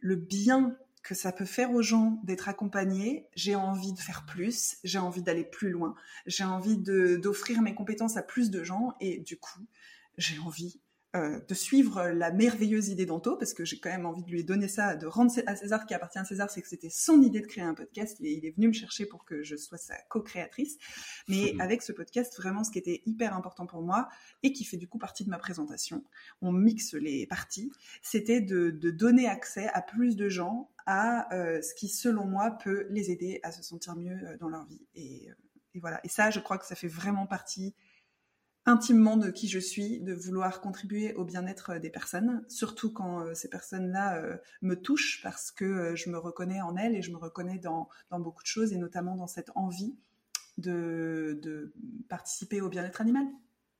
le 0.00 0.16
bien 0.16 0.76
que 1.08 1.14
ça 1.14 1.32
peut 1.32 1.46
faire 1.46 1.72
aux 1.72 1.80
gens 1.80 2.20
d'être 2.24 2.50
accompagnés, 2.50 3.28
j'ai 3.34 3.54
envie 3.54 3.94
de 3.94 3.98
faire 3.98 4.26
plus, 4.26 4.76
j'ai 4.84 4.98
envie 4.98 5.22
d'aller 5.22 5.42
plus 5.42 5.70
loin, 5.70 5.94
j'ai 6.26 6.44
envie 6.44 6.76
d'offrir 6.76 7.62
mes 7.62 7.74
compétences 7.74 8.18
à 8.18 8.22
plus 8.22 8.50
de 8.50 8.62
gens. 8.62 8.94
Et 9.00 9.18
du 9.20 9.38
coup, 9.38 9.66
j'ai 10.18 10.38
envie 10.38 10.82
euh, 11.16 11.40
de 11.48 11.54
suivre 11.54 12.08
la 12.08 12.30
merveilleuse 12.30 12.88
idée 12.90 13.06
d'Anto, 13.06 13.36
parce 13.36 13.54
que 13.54 13.64
j'ai 13.64 13.80
quand 13.80 13.88
même 13.88 14.04
envie 14.04 14.22
de 14.22 14.30
lui 14.30 14.44
donner 14.44 14.68
ça, 14.68 14.94
de 14.94 15.06
rendre 15.06 15.32
à 15.46 15.56
César 15.56 15.86
qui 15.86 15.94
appartient 15.94 16.18
à 16.18 16.24
César, 16.26 16.50
c'est 16.50 16.60
que 16.60 16.68
c'était 16.68 16.90
son 16.90 17.22
idée 17.22 17.40
de 17.40 17.46
créer 17.46 17.64
un 17.64 17.72
podcast, 17.72 18.18
et 18.20 18.32
il 18.32 18.44
est 18.44 18.50
venu 18.50 18.68
me 18.68 18.74
chercher 18.74 19.06
pour 19.06 19.24
que 19.24 19.42
je 19.42 19.56
sois 19.56 19.78
sa 19.78 19.94
co-créatrice. 20.10 20.76
Mais 21.26 21.54
avec 21.60 21.80
ce 21.80 21.92
podcast, 21.92 22.36
vraiment, 22.36 22.62
ce 22.62 22.70
qui 22.70 22.78
était 22.78 23.00
hyper 23.06 23.34
important 23.34 23.64
pour 23.66 23.80
moi, 23.80 24.10
et 24.42 24.52
qui 24.52 24.64
fait 24.64 24.76
du 24.76 24.86
coup 24.86 24.98
partie 24.98 25.24
de 25.24 25.30
ma 25.30 25.38
présentation, 25.38 26.04
on 26.42 26.52
mixe 26.52 26.92
les 26.92 27.26
parties, 27.26 27.72
c'était 28.02 28.42
de, 28.42 28.70
donner 28.90 29.28
accès 29.28 29.68
à 29.68 29.80
plus 29.80 30.14
de 30.14 30.28
gens 30.28 30.70
à 30.84 31.34
euh, 31.34 31.62
ce 31.62 31.74
qui, 31.74 31.88
selon 31.88 32.26
moi, 32.26 32.50
peut 32.50 32.86
les 32.90 33.10
aider 33.10 33.40
à 33.42 33.50
se 33.50 33.62
sentir 33.62 33.96
mieux 33.96 34.18
euh, 34.24 34.36
dans 34.36 34.50
leur 34.50 34.66
vie. 34.66 34.86
Et, 34.94 35.30
et 35.74 35.80
voilà. 35.80 36.00
Et 36.04 36.08
ça, 36.08 36.30
je 36.30 36.40
crois 36.40 36.58
que 36.58 36.66
ça 36.66 36.74
fait 36.74 36.88
vraiment 36.88 37.26
partie 37.26 37.74
intimement 38.68 39.16
de 39.16 39.30
qui 39.30 39.48
je 39.48 39.58
suis, 39.58 39.98
de 40.00 40.12
vouloir 40.12 40.60
contribuer 40.60 41.14
au 41.14 41.24
bien-être 41.24 41.78
des 41.78 41.88
personnes, 41.88 42.44
surtout 42.48 42.92
quand 42.92 43.20
euh, 43.20 43.34
ces 43.34 43.48
personnes-là 43.48 44.18
euh, 44.18 44.36
me 44.60 44.74
touchent 44.74 45.20
parce 45.22 45.50
que 45.50 45.64
euh, 45.64 45.96
je 45.96 46.10
me 46.10 46.18
reconnais 46.18 46.60
en 46.60 46.76
elles 46.76 46.94
et 46.94 47.02
je 47.02 47.10
me 47.10 47.16
reconnais 47.16 47.58
dans, 47.58 47.88
beaucoup 48.10 48.42
de 48.42 48.48
choses 48.48 48.72
et 48.72 48.76
notamment 48.76 49.16
dans 49.16 49.26
cette 49.26 49.50
envie 49.54 49.96
de 50.58 51.72
participer 52.08 52.60
au 52.60 52.68
bien-être 52.68 53.00
animal. 53.00 53.26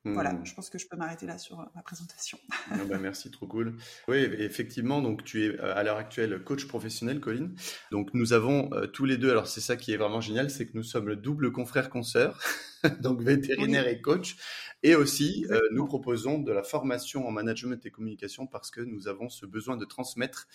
Voilà, 0.05 0.33
hmm. 0.33 0.45
je 0.45 0.55
pense 0.55 0.71
que 0.71 0.79
je 0.79 0.87
peux 0.87 0.97
m'arrêter 0.97 1.27
là 1.27 1.39
sur 1.39 1.61
euh, 1.61 1.65
ma 1.75 1.83
présentation. 1.83 2.39
Ah 2.71 2.85
bah, 2.89 2.99
merci, 3.01 3.31
trop 3.31 3.47
cool. 3.47 3.77
Oui, 4.09 4.19
effectivement, 4.19 5.01
donc 5.01 5.25
tu 5.25 5.45
es 5.45 5.49
euh, 5.49 5.75
à 5.75 5.83
l'heure 5.83 5.97
actuelle 5.97 6.43
coach 6.45 6.67
professionnel, 6.67 7.19
Colline. 7.19 7.55
Donc 7.91 8.13
nous 8.13 8.35
avons 8.35 8.71
euh, 8.73 8.87
tous 8.87 9.07
les 9.07 9.17
deux, 9.17 9.31
alors 9.31 9.47
c'est 9.47 9.63
ça 9.63 9.77
qui 9.77 9.93
est 9.93 9.97
vraiment 9.97 10.21
génial, 10.21 10.51
c'est 10.51 10.67
que 10.67 10.73
nous 10.75 10.83
sommes 10.83 11.09
le 11.09 11.17
double 11.17 11.51
confrère 11.51 11.89
consoeur, 11.89 12.39
donc 13.01 13.23
vétérinaire 13.23 13.87
et 13.89 14.01
coach. 14.01 14.37
Et 14.85 14.95
aussi, 14.95 15.45
nous 15.73 15.87
proposons 15.87 16.39
de 16.39 16.53
la 16.53 16.63
formation 16.63 17.27
en 17.27 17.33
management 17.33 17.85
et 17.85 17.91
communication 17.91 18.47
parce 18.47 18.71
que 18.71 18.81
nous 18.81 19.09
avons 19.09 19.29
ce 19.29 19.45
besoin 19.45 19.77
de 19.77 19.85
transmettre, 19.85 20.47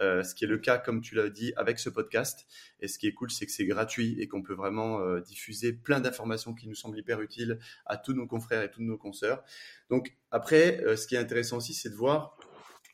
ce 0.00 0.34
qui 0.34 0.44
est 0.44 0.48
le 0.48 0.58
cas, 0.58 0.78
comme 0.78 1.00
tu 1.00 1.14
l'as 1.14 1.28
dit, 1.28 1.52
avec 1.56 1.78
ce 1.78 1.88
podcast. 1.88 2.48
Et 2.80 2.88
ce 2.88 2.98
qui 2.98 3.06
est 3.06 3.12
cool, 3.12 3.30
c'est 3.30 3.46
que 3.46 3.52
c'est 3.52 3.66
gratuit 3.66 4.20
et 4.20 4.26
qu'on 4.26 4.42
peut 4.42 4.54
vraiment 4.54 5.20
diffuser 5.20 5.72
plein 5.72 6.00
d'informations 6.00 6.54
qui 6.54 6.66
nous 6.66 6.74
semblent 6.74 6.98
hyper 6.98 7.20
utiles 7.20 7.60
à 7.86 7.96
tous 7.96 8.14
nos 8.14 8.26
confrères 8.26 8.62
et 8.62 8.70
tous 8.72 8.82
nos 8.82 8.98
consoeurs. 8.98 9.44
Donc 9.90 10.16
après, 10.30 10.82
euh, 10.84 10.96
ce 10.96 11.06
qui 11.06 11.14
est 11.14 11.18
intéressant 11.18 11.58
aussi, 11.58 11.74
c'est 11.74 11.90
de 11.90 11.94
voir 11.94 12.36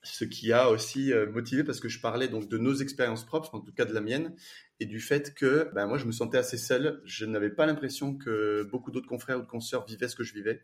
ce 0.02 0.24
qui 0.24 0.52
a 0.52 0.68
aussi 0.68 1.12
euh, 1.12 1.30
motivé, 1.30 1.64
parce 1.64 1.80
que 1.80 1.88
je 1.88 1.98
parlais 2.00 2.28
donc 2.28 2.48
de 2.48 2.58
nos 2.58 2.74
expériences 2.74 3.24
propres, 3.24 3.54
en 3.54 3.60
tout 3.60 3.72
cas 3.72 3.86
de 3.86 3.94
la 3.94 4.02
mienne, 4.02 4.34
et 4.80 4.87
du 4.87 5.00
fait 5.00 5.34
que 5.34 5.70
ben, 5.74 5.87
moi 5.87 5.98
je 5.98 6.06
me 6.06 6.12
sentais 6.12 6.38
assez 6.38 6.58
seul. 6.58 7.00
Je 7.04 7.24
n'avais 7.24 7.50
pas 7.50 7.66
l'impression 7.66 8.16
que 8.16 8.62
beaucoup 8.70 8.90
d'autres 8.90 9.08
confrères 9.08 9.38
ou 9.38 9.42
de 9.42 9.46
consoeurs 9.46 9.87
vivaient 9.87 10.08
ce 10.08 10.16
que 10.16 10.24
je 10.24 10.34
vivais. 10.34 10.60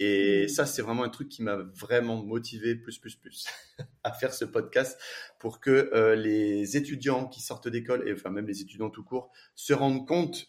Et 0.00 0.44
mmh. 0.44 0.48
ça, 0.48 0.66
c'est 0.66 0.82
vraiment 0.82 1.02
un 1.02 1.08
truc 1.08 1.28
qui 1.28 1.42
m'a 1.42 1.56
vraiment 1.56 2.22
motivé 2.22 2.76
plus, 2.76 2.98
plus, 2.98 3.16
plus 3.16 3.46
à 4.04 4.12
faire 4.12 4.32
ce 4.32 4.44
podcast 4.44 5.00
pour 5.38 5.60
que 5.60 5.90
euh, 5.92 6.14
les 6.14 6.76
étudiants 6.76 7.26
qui 7.26 7.40
sortent 7.40 7.68
d'école, 7.68 8.06
et 8.08 8.12
enfin 8.12 8.30
même 8.30 8.46
les 8.46 8.60
étudiants 8.60 8.90
tout 8.90 9.02
court, 9.02 9.32
se 9.54 9.72
rendent 9.72 10.06
compte 10.06 10.46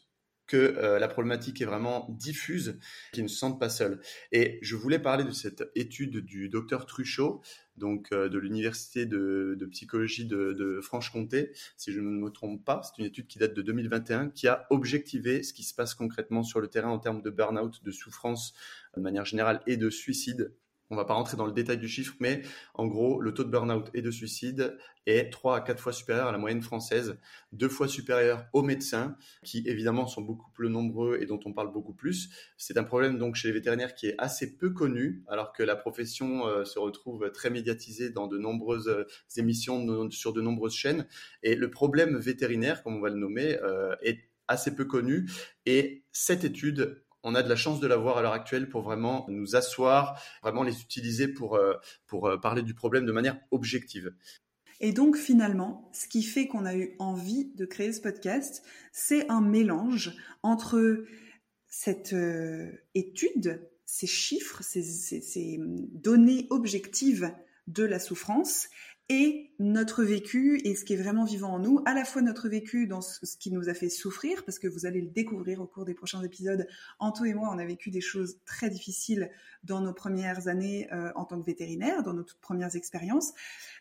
que 0.49 0.57
euh, 0.57 0.99
la 0.99 1.07
problématique 1.07 1.61
est 1.61 1.65
vraiment 1.65 2.07
diffuse, 2.09 2.79
qu'ils 3.13 3.23
ne 3.23 3.29
se 3.29 3.37
sentent 3.37 3.59
pas 3.59 3.69
seuls. 3.69 4.01
Et 4.31 4.59
je 4.61 4.75
voulais 4.75 4.99
parler 4.99 5.23
de 5.23 5.31
cette 5.31 5.63
étude 5.75 6.17
du 6.17 6.49
docteur 6.49 6.87
Truchot, 6.87 7.41
donc 7.77 8.11
euh, 8.11 8.29
de 8.29 8.39
l'université 8.39 9.05
de, 9.05 9.55
psychologie 9.71 10.25
de, 10.25 10.79
Franche-Comté, 10.81 11.51
si 11.77 11.93
je 11.93 12.01
ne 12.01 12.09
me 12.09 12.29
trompe 12.31 12.65
pas. 12.65 12.81
C'est 12.83 12.97
une 12.97 13.05
étude 13.05 13.27
qui 13.27 13.37
date 13.37 13.53
de 13.53 13.61
2021, 13.61 14.29
qui 14.29 14.47
a 14.47 14.65
objectivé 14.71 15.43
ce 15.43 15.53
qui 15.53 15.63
se 15.63 15.75
passe 15.75 15.93
concrètement 15.93 16.41
sur 16.43 16.59
le 16.59 16.67
terrain 16.67 16.89
en 16.89 16.99
termes 16.99 17.21
de 17.21 17.29
burn-out, 17.29 17.83
de 17.83 17.91
souffrance 17.91 18.53
de 18.97 19.01
manière 19.01 19.25
générale 19.25 19.61
et 19.67 19.77
de 19.77 19.89
suicide 19.89 20.51
on 20.89 20.95
va 20.95 21.05
pas 21.05 21.13
rentrer 21.13 21.37
dans 21.37 21.45
le 21.45 21.51
détail 21.51 21.77
du 21.77 21.87
chiffre, 21.87 22.15
mais 22.19 22.41
en 22.73 22.87
gros, 22.87 23.21
le 23.21 23.33
taux 23.33 23.43
de 23.43 23.49
burn-out 23.49 23.89
et 23.93 24.01
de 24.01 24.11
suicide 24.11 24.77
est 25.05 25.31
3 25.31 25.57
à 25.57 25.61
4 25.61 25.79
fois 25.79 25.93
supérieur 25.93 26.27
à 26.27 26.31
la 26.31 26.37
moyenne 26.37 26.61
française, 26.61 27.17
deux 27.51 27.69
fois 27.69 27.87
supérieur 27.87 28.45
aux 28.53 28.63
médecins, 28.63 29.15
qui 29.43 29.63
évidemment 29.67 30.07
sont 30.07 30.21
beaucoup 30.21 30.49
plus 30.51 30.69
nombreux 30.69 31.19
et 31.21 31.25
dont 31.25 31.39
on 31.45 31.53
parle 31.53 31.71
beaucoup 31.71 31.93
plus. 31.93 32.29
C'est 32.57 32.77
un 32.77 32.83
problème 32.83 33.17
donc 33.17 33.35
chez 33.35 33.47
les 33.47 33.53
vétérinaires 33.53 33.95
qui 33.95 34.07
est 34.07 34.15
assez 34.17 34.57
peu 34.57 34.71
connu, 34.71 35.23
alors 35.27 35.53
que 35.53 35.63
la 35.63 35.75
profession 35.75 36.47
euh, 36.47 36.65
se 36.65 36.79
retrouve 36.79 37.31
très 37.31 37.49
médiatisée 37.49 38.09
dans 38.09 38.27
de 38.27 38.37
nombreuses 38.37 38.87
euh, 38.87 39.05
émissions 39.37 40.09
sur 40.09 40.33
de 40.33 40.41
nombreuses 40.41 40.75
chaînes. 40.75 41.07
Et 41.43 41.55
le 41.55 41.69
problème 41.69 42.17
vétérinaire, 42.17 42.83
comme 42.83 42.95
on 42.95 43.01
va 43.01 43.09
le 43.09 43.15
nommer, 43.15 43.57
euh, 43.61 43.95
est 44.01 44.19
assez 44.47 44.75
peu 44.75 44.85
connu. 44.85 45.29
Et 45.65 46.03
cette 46.11 46.43
étude 46.43 47.03
on 47.23 47.35
a 47.35 47.43
de 47.43 47.49
la 47.49 47.55
chance 47.55 47.79
de 47.79 47.87
l'avoir 47.87 48.17
à 48.17 48.21
l'heure 48.21 48.33
actuelle 48.33 48.69
pour 48.69 48.81
vraiment 48.81 49.25
nous 49.29 49.55
asseoir, 49.55 50.21
vraiment 50.41 50.63
les 50.63 50.81
utiliser 50.81 51.27
pour, 51.27 51.55
euh, 51.55 51.73
euh, 52.13 52.37
parler 52.37 52.61
du 52.61 52.73
problème 52.73 53.05
de 53.05 53.11
manière 53.11 53.39
objective. 53.51 54.13
Et 54.79 54.93
donc 54.93 55.17
finalement, 55.17 55.89
ce 55.93 56.07
qui 56.07 56.23
fait 56.23 56.47
qu'on 56.47 56.65
a 56.65 56.75
eu 56.75 56.95
envie 56.99 57.51
de 57.55 57.65
créer 57.65 57.91
ce 57.91 57.99
podcast, 57.99 58.63
c'est 58.93 59.29
un 59.29 59.41
mélange 59.41 60.15
entre 60.41 61.05
cette 61.67 62.13
euh, 62.13 62.71
étude, 62.95 63.67
ces 63.85 64.07
chiffres, 64.07 64.61
ces, 64.63 65.59
données 65.91 66.47
objectives 66.49 67.31
de 67.67 67.83
la 67.83 67.99
souffrance 67.99 68.69
et 69.09 69.51
notre 69.57 70.03
vécu 70.03 70.61
et 70.63 70.75
ce 70.75 70.85
qui 70.85 70.93
est 70.93 71.01
vraiment 71.01 71.25
vivant 71.25 71.53
en 71.53 71.59
nous, 71.59 71.81
à 71.85 71.93
la 71.93 72.05
fois 72.05 72.21
notre 72.21 72.47
vécu 72.47 72.87
dans 72.87 73.01
ce 73.01 73.35
qui 73.37 73.51
nous 73.51 73.67
a 73.67 73.73
fait 73.73 73.89
souffrir, 73.89 74.45
parce 74.45 74.59
que 74.59 74.67
vous 74.67 74.85
allez 74.85 75.01
le 75.01 75.09
découvrir 75.09 75.59
au 75.61 75.65
cours 75.65 75.83
des 75.83 75.95
prochains 75.95 76.23
épisodes. 76.23 76.67
Anto 76.99 77.25
et 77.25 77.33
moi, 77.33 77.49
on 77.51 77.57
a 77.57 77.65
vécu 77.65 77.89
des 77.89 78.01
choses 78.01 78.37
très 78.45 78.69
difficiles 78.69 79.29
dans 79.63 79.81
nos 79.81 79.93
premières 79.93 80.47
années 80.47 80.87
euh, 80.93 81.11
en 81.15 81.25
tant 81.25 81.41
que 81.41 81.45
vétérinaire, 81.45 82.03
dans 82.03 82.13
nos 82.13 82.23
toutes 82.23 82.39
premières 82.39 82.75
expériences, 82.75 83.33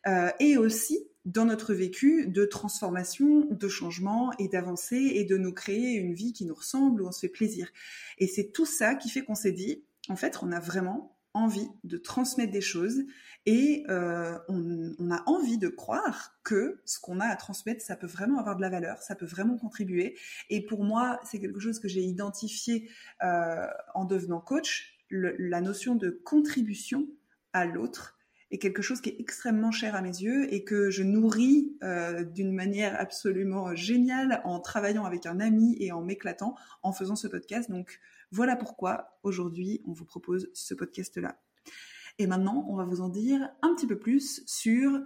euh, 0.07 0.31
et 0.41 0.57
aussi 0.57 1.07
dans 1.27 1.45
notre 1.45 1.75
vécu 1.75 2.27
de 2.27 2.47
transformation, 2.47 3.47
de 3.51 3.69
changement 3.69 4.33
et 4.39 4.49
d'avancée 4.49 5.13
et 5.15 5.25
de 5.25 5.37
nous 5.37 5.53
créer 5.53 5.93
une 5.93 6.15
vie 6.15 6.33
qui 6.33 6.47
nous 6.47 6.55
ressemble, 6.55 7.03
où 7.03 7.07
on 7.07 7.13
se 7.13 7.21
fait 7.21 7.29
plaisir. 7.29 7.71
Et 8.17 8.27
c'est 8.27 8.51
tout 8.51 8.67
ça 8.67 8.95
qui 8.95 9.11
fait 9.11 9.23
qu'on 9.23 9.35
s'est 9.35 9.53
dit, 9.53 9.85
en 10.09 10.17
fait, 10.17 10.39
on 10.43 10.51
a 10.53 10.59
vraiment 10.59 11.18
envie 11.35 11.69
de 11.85 11.99
transmettre 11.99 12.53
des 12.53 12.61
choses 12.61 13.05
et 13.47 13.85
euh, 13.89 14.39
on, 14.49 15.11
a 15.11 15.23
envie 15.27 15.59
de 15.59 15.69
croire 15.69 16.39
que 16.45 16.81
ce 16.85 17.01
qu'on 17.01 17.21
a 17.21 17.27
à 17.27 17.37
transmettre, 17.37 17.81
ça 17.81 17.97
peut 17.97 18.07
vraiment 18.07 18.39
avoir 18.39 18.57
de 18.57 18.61
la 18.61 18.69
valeur, 18.69 19.01
ça 19.01 19.15
peut 19.15 19.27
vraiment 19.27 19.57
contribuer. 19.57 20.19
Et 20.51 20.65
pour 20.67 20.85
moi, 20.85 21.19
c'est 21.25 21.41
quelque 21.41 21.61
chose 21.61 21.79
que 21.79 21.89
j'ai 21.89 22.03
identifié 22.03 22.91
euh, 23.23 23.67
en 23.95 24.05
devenant 24.05 24.41
coach, 24.41 24.99
la 25.11 25.63
notion 25.63 25.95
de 25.95 26.11
contribution 26.11 27.07
à 27.55 27.65
l'autre 27.65 28.19
est 28.51 28.59
quelque 28.59 28.83
chose 28.83 29.01
qui 29.01 29.11
est 29.11 29.21
extrêmement 29.21 29.71
cher 29.71 29.95
à 29.95 30.03
mes 30.03 30.09
yeux 30.09 30.53
et 30.53 30.65
que 30.65 30.91
je 30.91 31.03
nourris 31.03 31.77
euh, 31.83 32.25
d'une 32.25 32.53
manière 32.53 32.99
absolument 32.99 33.75
géniale 33.75 34.41
en 34.45 34.61
travaillant 34.61 35.05
avec 35.05 35.27
un 35.27 35.41
ami 35.41 35.77
et 35.81 35.93
en 35.93 36.03
m'éclatant 36.03 36.55
en 36.83 36.93
faisant 36.93 37.17
ce 37.17 37.29
podcast. 37.29 37.71
Donc 37.71 37.99
voilà 38.31 38.57
pourquoi 38.57 39.19
aujourd'hui 39.23 39.83
on 39.87 39.93
vous 39.93 40.05
propose 40.05 40.51
ce 40.55 40.75
podcast-là. 40.75 41.41
Et 42.19 42.27
maintenant, 42.27 42.67
on 42.69 42.77
va 42.77 42.85
vous 42.85 43.01
en 43.01 43.09
dire 43.09 43.49
un 43.63 43.75
petit 43.75 43.87
peu 43.87 43.99
plus 43.99 44.43
sur 44.47 45.01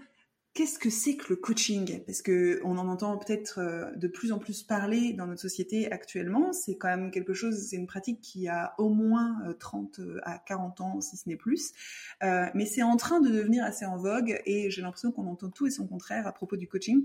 qu'est-ce 0.55 0.79
que 0.79 0.91
c'est 0.91 1.17
que 1.17 1.27
le 1.31 1.37
coaching? 1.37 2.03
Parce 2.05 2.23
que 2.23 2.61
on 2.65 2.77
en 2.79 2.89
entend 2.89 3.17
peut-être 3.19 3.59
euh, 3.59 3.91
de 3.97 4.09
plus 4.09 4.33
en 4.33 4.39
plus 4.39 4.63
parler 4.63 5.13
dans 5.13 5.27
notre 5.27 5.41
société 5.41 5.91
actuellement. 5.91 6.53
C'est 6.53 6.77
quand 6.77 6.89
même 6.89 7.11
quelque 7.11 7.35
chose, 7.35 7.57
c'est 7.69 7.77
une 7.77 7.87
pratique 7.87 8.21
qui 8.21 8.49
a 8.49 8.75
au 8.79 8.89
moins 8.89 9.37
30 9.59 9.99
euh, 10.01 10.21
à 10.25 10.39
40 10.39 10.81
ans, 10.81 11.01
si 11.01 11.17
ce 11.17 11.29
n'est 11.29 11.37
plus. 11.37 11.73
Euh, 12.23 12.47
mais 12.55 12.67
c'est 12.67 12.83
en 12.83 12.97
train 12.97 13.21
de 13.21 13.31
devenir 13.31 13.65
assez 13.65 13.85
en 13.85 13.97
vogue 13.97 14.41
et 14.47 14.71
j'ai 14.71 14.83
l'impression 14.83 15.13
qu'on 15.13 15.27
entend 15.27 15.51
tout 15.51 15.67
et 15.67 15.71
son 15.71 15.87
contraire 15.87 16.27
à 16.27 16.33
propos 16.33 16.57
du 16.57 16.69
coaching. 16.69 17.03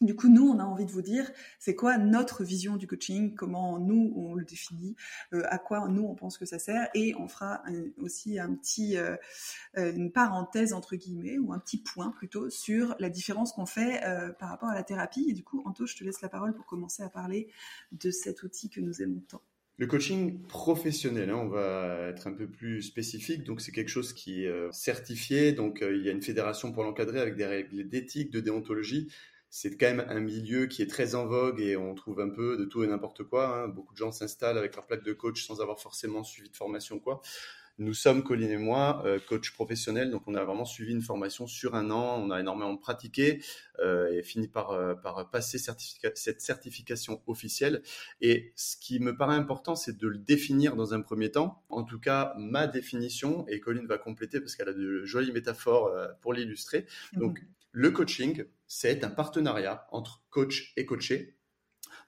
Du 0.00 0.14
coup, 0.14 0.28
nous, 0.28 0.48
on 0.48 0.60
a 0.60 0.64
envie 0.64 0.86
de 0.86 0.92
vous 0.92 1.02
dire, 1.02 1.28
c'est 1.58 1.74
quoi 1.74 1.98
notre 1.98 2.44
vision 2.44 2.76
du 2.76 2.86
coaching, 2.86 3.34
comment 3.34 3.80
nous, 3.80 4.12
on 4.14 4.34
le 4.34 4.44
définit, 4.44 4.94
euh, 5.32 5.42
à 5.48 5.58
quoi 5.58 5.88
nous, 5.88 6.04
on 6.04 6.14
pense 6.14 6.38
que 6.38 6.46
ça 6.46 6.60
sert, 6.60 6.88
et 6.94 7.16
on 7.18 7.26
fera 7.26 7.64
aussi 7.96 8.38
un 8.38 8.54
petit, 8.54 8.96
euh, 8.96 9.16
euh, 9.76 9.92
une 9.92 10.12
parenthèse, 10.12 10.72
entre 10.72 10.94
guillemets, 10.94 11.38
ou 11.38 11.52
un 11.52 11.58
petit 11.58 11.78
point 11.78 12.12
plutôt, 12.12 12.48
sur 12.48 12.94
la 13.00 13.10
différence 13.10 13.52
qu'on 13.52 13.66
fait 13.66 14.00
par 14.38 14.50
rapport 14.50 14.68
à 14.68 14.74
la 14.74 14.84
thérapie. 14.84 15.26
Et 15.28 15.32
du 15.32 15.42
coup, 15.42 15.62
Anto, 15.64 15.84
je 15.84 15.96
te 15.96 16.04
laisse 16.04 16.20
la 16.20 16.28
parole 16.28 16.54
pour 16.54 16.64
commencer 16.64 17.02
à 17.02 17.08
parler 17.08 17.48
de 17.90 18.12
cet 18.12 18.44
outil 18.44 18.70
que 18.70 18.80
nous 18.80 19.02
aimons 19.02 19.22
tant. 19.28 19.42
Le 19.78 19.86
coaching 19.86 20.42
professionnel, 20.42 21.30
hein, 21.30 21.36
on 21.36 21.48
va 21.48 22.08
être 22.08 22.28
un 22.28 22.32
peu 22.32 22.48
plus 22.48 22.82
spécifique, 22.82 23.42
donc 23.44 23.60
c'est 23.60 23.72
quelque 23.72 23.90
chose 23.90 24.12
qui 24.12 24.44
est 24.44 24.72
certifié, 24.72 25.52
donc 25.52 25.80
il 25.82 26.04
y 26.04 26.08
a 26.08 26.12
une 26.12 26.22
fédération 26.22 26.72
pour 26.72 26.84
l'encadrer 26.84 27.20
avec 27.20 27.36
des 27.36 27.46
règles 27.46 27.88
d'éthique, 27.88 28.30
de 28.30 28.40
déontologie 28.40 29.08
c'est 29.50 29.76
quand 29.76 29.86
même 29.86 30.04
un 30.08 30.20
milieu 30.20 30.66
qui 30.66 30.82
est 30.82 30.86
très 30.86 31.14
en 31.14 31.26
vogue 31.26 31.60
et 31.60 31.76
on 31.76 31.94
trouve 31.94 32.20
un 32.20 32.28
peu 32.28 32.56
de 32.56 32.64
tout 32.64 32.84
et 32.84 32.86
n'importe 32.86 33.24
quoi. 33.24 33.56
Hein. 33.56 33.68
Beaucoup 33.68 33.94
de 33.94 33.98
gens 33.98 34.12
s'installent 34.12 34.58
avec 34.58 34.74
leur 34.76 34.86
plaque 34.86 35.04
de 35.04 35.12
coach 35.12 35.46
sans 35.46 35.60
avoir 35.60 35.80
forcément 35.80 36.22
suivi 36.24 36.50
de 36.50 36.56
formation 36.56 36.98
quoi. 36.98 37.22
Nous 37.80 37.94
sommes, 37.94 38.24
Colline 38.24 38.50
et 38.50 38.56
moi, 38.56 39.04
euh, 39.06 39.20
coach 39.20 39.52
professionnel, 39.52 40.10
donc 40.10 40.22
on 40.26 40.34
a 40.34 40.42
vraiment 40.42 40.64
suivi 40.64 40.90
une 40.90 41.00
formation 41.00 41.46
sur 41.46 41.76
un 41.76 41.92
an, 41.92 42.20
on 42.20 42.32
a 42.32 42.40
énormément 42.40 42.76
pratiqué 42.76 43.40
euh, 43.78 44.10
et 44.10 44.24
fini 44.24 44.48
par, 44.48 44.72
euh, 44.72 44.96
par 44.96 45.30
passer 45.30 45.58
cette 45.58 46.40
certification 46.40 47.22
officielle. 47.28 47.82
Et 48.20 48.52
ce 48.56 48.76
qui 48.76 48.98
me 48.98 49.16
paraît 49.16 49.36
important, 49.36 49.76
c'est 49.76 49.96
de 49.96 50.08
le 50.08 50.18
définir 50.18 50.74
dans 50.74 50.92
un 50.92 51.00
premier 51.00 51.30
temps. 51.30 51.62
En 51.68 51.84
tout 51.84 52.00
cas, 52.00 52.34
ma 52.36 52.66
définition, 52.66 53.46
et 53.46 53.60
Colline 53.60 53.86
va 53.86 53.96
compléter 53.96 54.40
parce 54.40 54.56
qu'elle 54.56 54.70
a 54.70 54.74
de 54.74 55.04
jolies 55.04 55.30
métaphores 55.30 55.96
pour 56.20 56.32
l'illustrer. 56.32 56.84
Donc, 57.12 57.44
le 57.70 57.92
coaching, 57.92 58.44
c'est 58.68 59.02
un 59.02 59.10
partenariat 59.10 59.86
entre 59.90 60.22
coach 60.30 60.72
et 60.76 60.86
coaché 60.86 61.38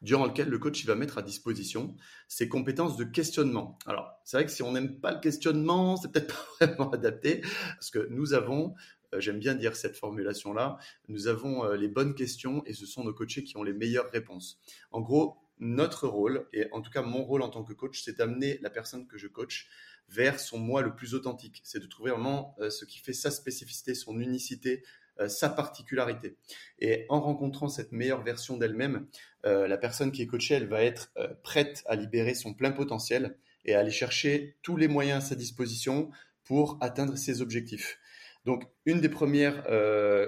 durant 0.03 0.27
lequel 0.27 0.49
le 0.49 0.59
coach 0.59 0.83
il 0.83 0.87
va 0.87 0.95
mettre 0.95 1.19
à 1.19 1.23
disposition 1.23 1.95
ses 2.29 2.49
compétences 2.49 2.97
de 2.97 3.05
questionnement. 3.05 3.79
Alors, 3.87 4.13
c'est 4.25 4.37
vrai 4.37 4.47
que 4.47 4.53
si 4.53 4.63
on 4.63 4.73
n'aime 4.73 5.01
pas 5.01 5.13
le 5.13 5.21
questionnement, 5.21 5.97
c'est 5.97 6.11
peut-être 6.13 6.29
pas 6.59 6.67
vraiment 6.67 6.91
adapté 6.91 7.43
parce 7.75 7.91
que 7.91 8.07
nous 8.11 8.33
avons 8.33 8.75
euh, 9.15 9.21
j'aime 9.21 9.39
bien 9.39 9.55
dire 9.55 9.77
cette 9.77 9.97
formulation-là, 9.97 10.79
nous 11.09 11.27
avons 11.27 11.65
euh, 11.65 11.77
les 11.77 11.89
bonnes 11.89 12.15
questions 12.15 12.63
et 12.67 12.75
ce 12.75 12.87
sont 12.87 13.05
nos 13.05 13.13
coachés 13.13 13.43
qui 13.45 13.57
ont 13.57 13.63
les 13.63 13.73
meilleures 13.73 14.11
réponses. 14.11 14.61
En 14.93 15.01
gros, 15.01 15.37
notre 15.59 16.07
rôle, 16.07 16.47
et 16.53 16.69
en 16.73 16.81
tout 16.81 16.91
cas 16.91 17.03
mon 17.03 17.25
rôle 17.25 17.43
en 17.43 17.51
tant 17.51 17.65
que 17.65 17.73
coach, 17.73 18.03
c'est 18.03 18.19
d'amener 18.19 18.59
la 18.63 18.71
personne 18.71 19.07
que 19.07 19.19
je 19.19 19.27
coach 19.27 19.69
vers 20.09 20.41
son 20.41 20.59
moi 20.59 20.83
le 20.83 20.95
plus 20.95 21.15
authentique. 21.15 21.61
C'est 21.65 21.81
de 21.81 21.87
trouver 21.87 22.11
vraiment 22.11 22.55
euh, 22.61 22.71
ce 22.71 22.85
qui 22.85 22.99
fait 22.99 23.13
sa 23.13 23.31
spécificité, 23.31 23.95
son 23.95 24.19
unicité, 24.21 24.85
sa 25.29 25.49
particularité. 25.49 26.37
Et 26.79 27.07
en 27.09 27.21
rencontrant 27.21 27.69
cette 27.69 27.93
meilleure 27.93 28.23
version 28.23 28.57
d'elle-même, 28.57 29.07
euh, 29.47 29.67
la 29.67 29.77
personne 29.77 30.13
qui 30.13 30.23
est 30.23 30.27
coachée, 30.27 30.55
elle 30.55 30.69
va 30.69 30.83
être 30.83 31.11
euh, 31.17 31.29
prête 31.43 31.83
à 31.87 31.97
libérer 31.97 32.35
son 32.35 32.55
plein 32.55 32.73
potentiel 32.73 33.37
et 33.65 33.75
à 33.75 33.81
aller 33.81 33.91
chercher 33.91 34.57
tous 34.63 34.77
les 34.77 34.89
moyens 34.89 35.25
à 35.25 35.29
sa 35.29 35.35
disposition 35.35 36.11
pour 36.45 36.79
atteindre 36.81 37.17
ses 37.17 37.43
objectifs. 37.43 37.99
Donc, 38.47 38.65
une 38.87 39.03
des 39.03 39.11
premières 39.11 39.67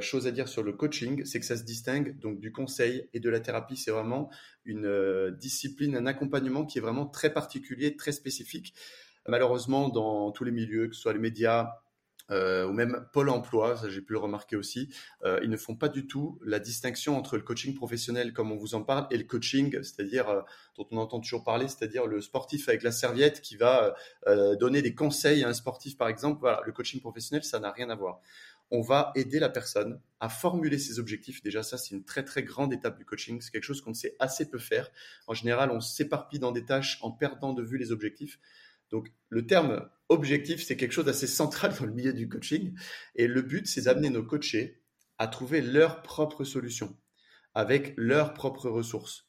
choses 0.03 0.27
à 0.27 0.33
dire 0.33 0.47
sur 0.47 0.63
le 0.63 0.75
coaching, 0.75 1.25
c'est 1.25 1.41
que 1.41 1.47
ça 1.47 1.57
se 1.57 1.63
distingue 1.63 2.19
donc 2.19 2.41
du 2.41 2.53
conseil 2.53 3.09
et 3.15 3.21
de 3.21 3.31
la 3.31 3.41
thérapie. 3.41 3.79
C'est 3.79 3.91
vraiment 3.91 4.31
une 4.67 5.31
discipline, 5.41 5.97
un 5.97 6.05
accompagnement 6.05 6.67
qui 6.67 6.77
est 6.77 6.83
vraiment 6.83 7.07
très 7.07 7.33
particulier, 7.33 7.97
très 7.97 8.13
spécifique. 8.13 8.75
Malheureusement, 9.27 9.89
dans 9.89 10.31
tous 10.31 10.45
les 10.45 10.51
milieux, 10.51 10.89
que 10.89 10.95
ce 10.95 11.01
soit 11.01 11.15
les 11.15 11.19
médias, 11.19 11.71
euh, 12.33 12.67
ou 12.67 12.73
même 12.73 13.07
Pôle 13.13 13.29
Emploi, 13.29 13.77
ça 13.77 13.89
j'ai 13.91 14.01
pu 14.01 14.15
le 14.15 14.19
remarquer 14.19 14.57
aussi, 14.57 14.89
euh, 15.25 15.39
ils 15.43 15.51
ne 15.51 15.57
font 15.57 15.77
pas 15.77 15.89
du 15.89 16.07
tout 16.07 16.39
la 16.45 16.59
distinction 16.59 17.17
entre 17.17 17.37
le 17.37 17.43
coaching 17.43 17.75
professionnel 17.75 18.33
comme 18.33 18.51
on 18.51 18.57
vous 18.57 18.75
en 18.75 18.83
parle 18.83 19.07
et 19.11 19.19
le 19.19 19.25
coaching, 19.25 19.83
c'est-à-dire 19.83 20.29
euh, 20.29 20.41
dont 20.77 20.87
on 20.91 20.97
entend 20.97 21.21
toujours 21.21 21.45
parler, 21.45 21.69
c'est-à-dire 21.69 22.07
le 22.07 22.21
sportif 22.21 22.69
avec 22.69 22.83
la 22.83 22.93
serviette 22.93 23.43
qui 23.43 23.57
va 23.57 23.95
donner 24.59 24.81
des 24.83 24.95
conseils 24.95 25.45
à 25.45 25.49
un 25.49 25.53
sportif 25.53 25.97
par 25.99 26.09
exemple. 26.09 26.41
Voilà, 26.41 26.63
le 26.65 26.73
coaching 26.73 27.01
professionnel, 27.01 27.45
ça 27.45 27.61
n'a 27.61 27.71
rien 27.71 27.91
à 27.91 27.95
voir. 27.95 28.21
on 28.71 28.81
va 28.81 29.13
aider 29.15 29.39
la 29.39 29.51
personne 29.51 30.01
à 30.19 30.31
formuler 30.31 30.79
ses 30.79 30.99
objectifs. 30.99 31.43
Déjà, 31.43 31.63
ça, 31.63 31.77
c'est 31.77 31.95
une 31.95 32.05
très, 32.05 32.25
très 32.25 32.43
grande 32.43 32.73
étape 32.73 32.97
du 32.97 33.05
coaching. 33.05 33.41
C'est 33.43 33.51
quelque 33.51 33.65
chose 33.65 33.83
qu'on 33.83 33.93
sait 33.93 34.17
assez 34.19 34.49
peu 34.49 34.59
faire. 34.59 34.89
En 35.27 35.35
général, 35.35 35.71
on 35.71 35.81
s'éparpille 35.81 36.39
dans 36.39 36.53
des 36.53 36.65
tâches 36.65 36.99
en 37.03 37.11
perdant 37.11 37.53
de 37.53 37.63
vue 37.63 37.77
les 37.77 37.93
objectifs. 37.93 38.39
Donc, 38.93 39.13
le 39.29 39.47
terme 39.47 39.89
objectif, 40.09 40.63
c'est 40.63 40.77
quelque 40.77 40.93
chose 40.93 41.07
d'assez 41.07 41.27
central 41.27 41.75
dans 41.79 41.87
le 41.87 41.93
milieu 41.93 42.13
du 42.13 42.29
coaching. 42.29 42.75
Et 43.17 43.27
le 43.27 43.43
but, 43.43 43.67
c'est 43.67 43.83
d'amener 43.83 44.11
nos 44.11 44.23
coachés 44.23 44.81
à 45.19 45.27
trouver 45.27 45.61
leur 45.61 46.03
propre 46.03 46.45
solution 46.45 46.97
avec 47.55 47.95
leurs 47.97 48.35
propres 48.35 48.69
ressources. 48.69 49.27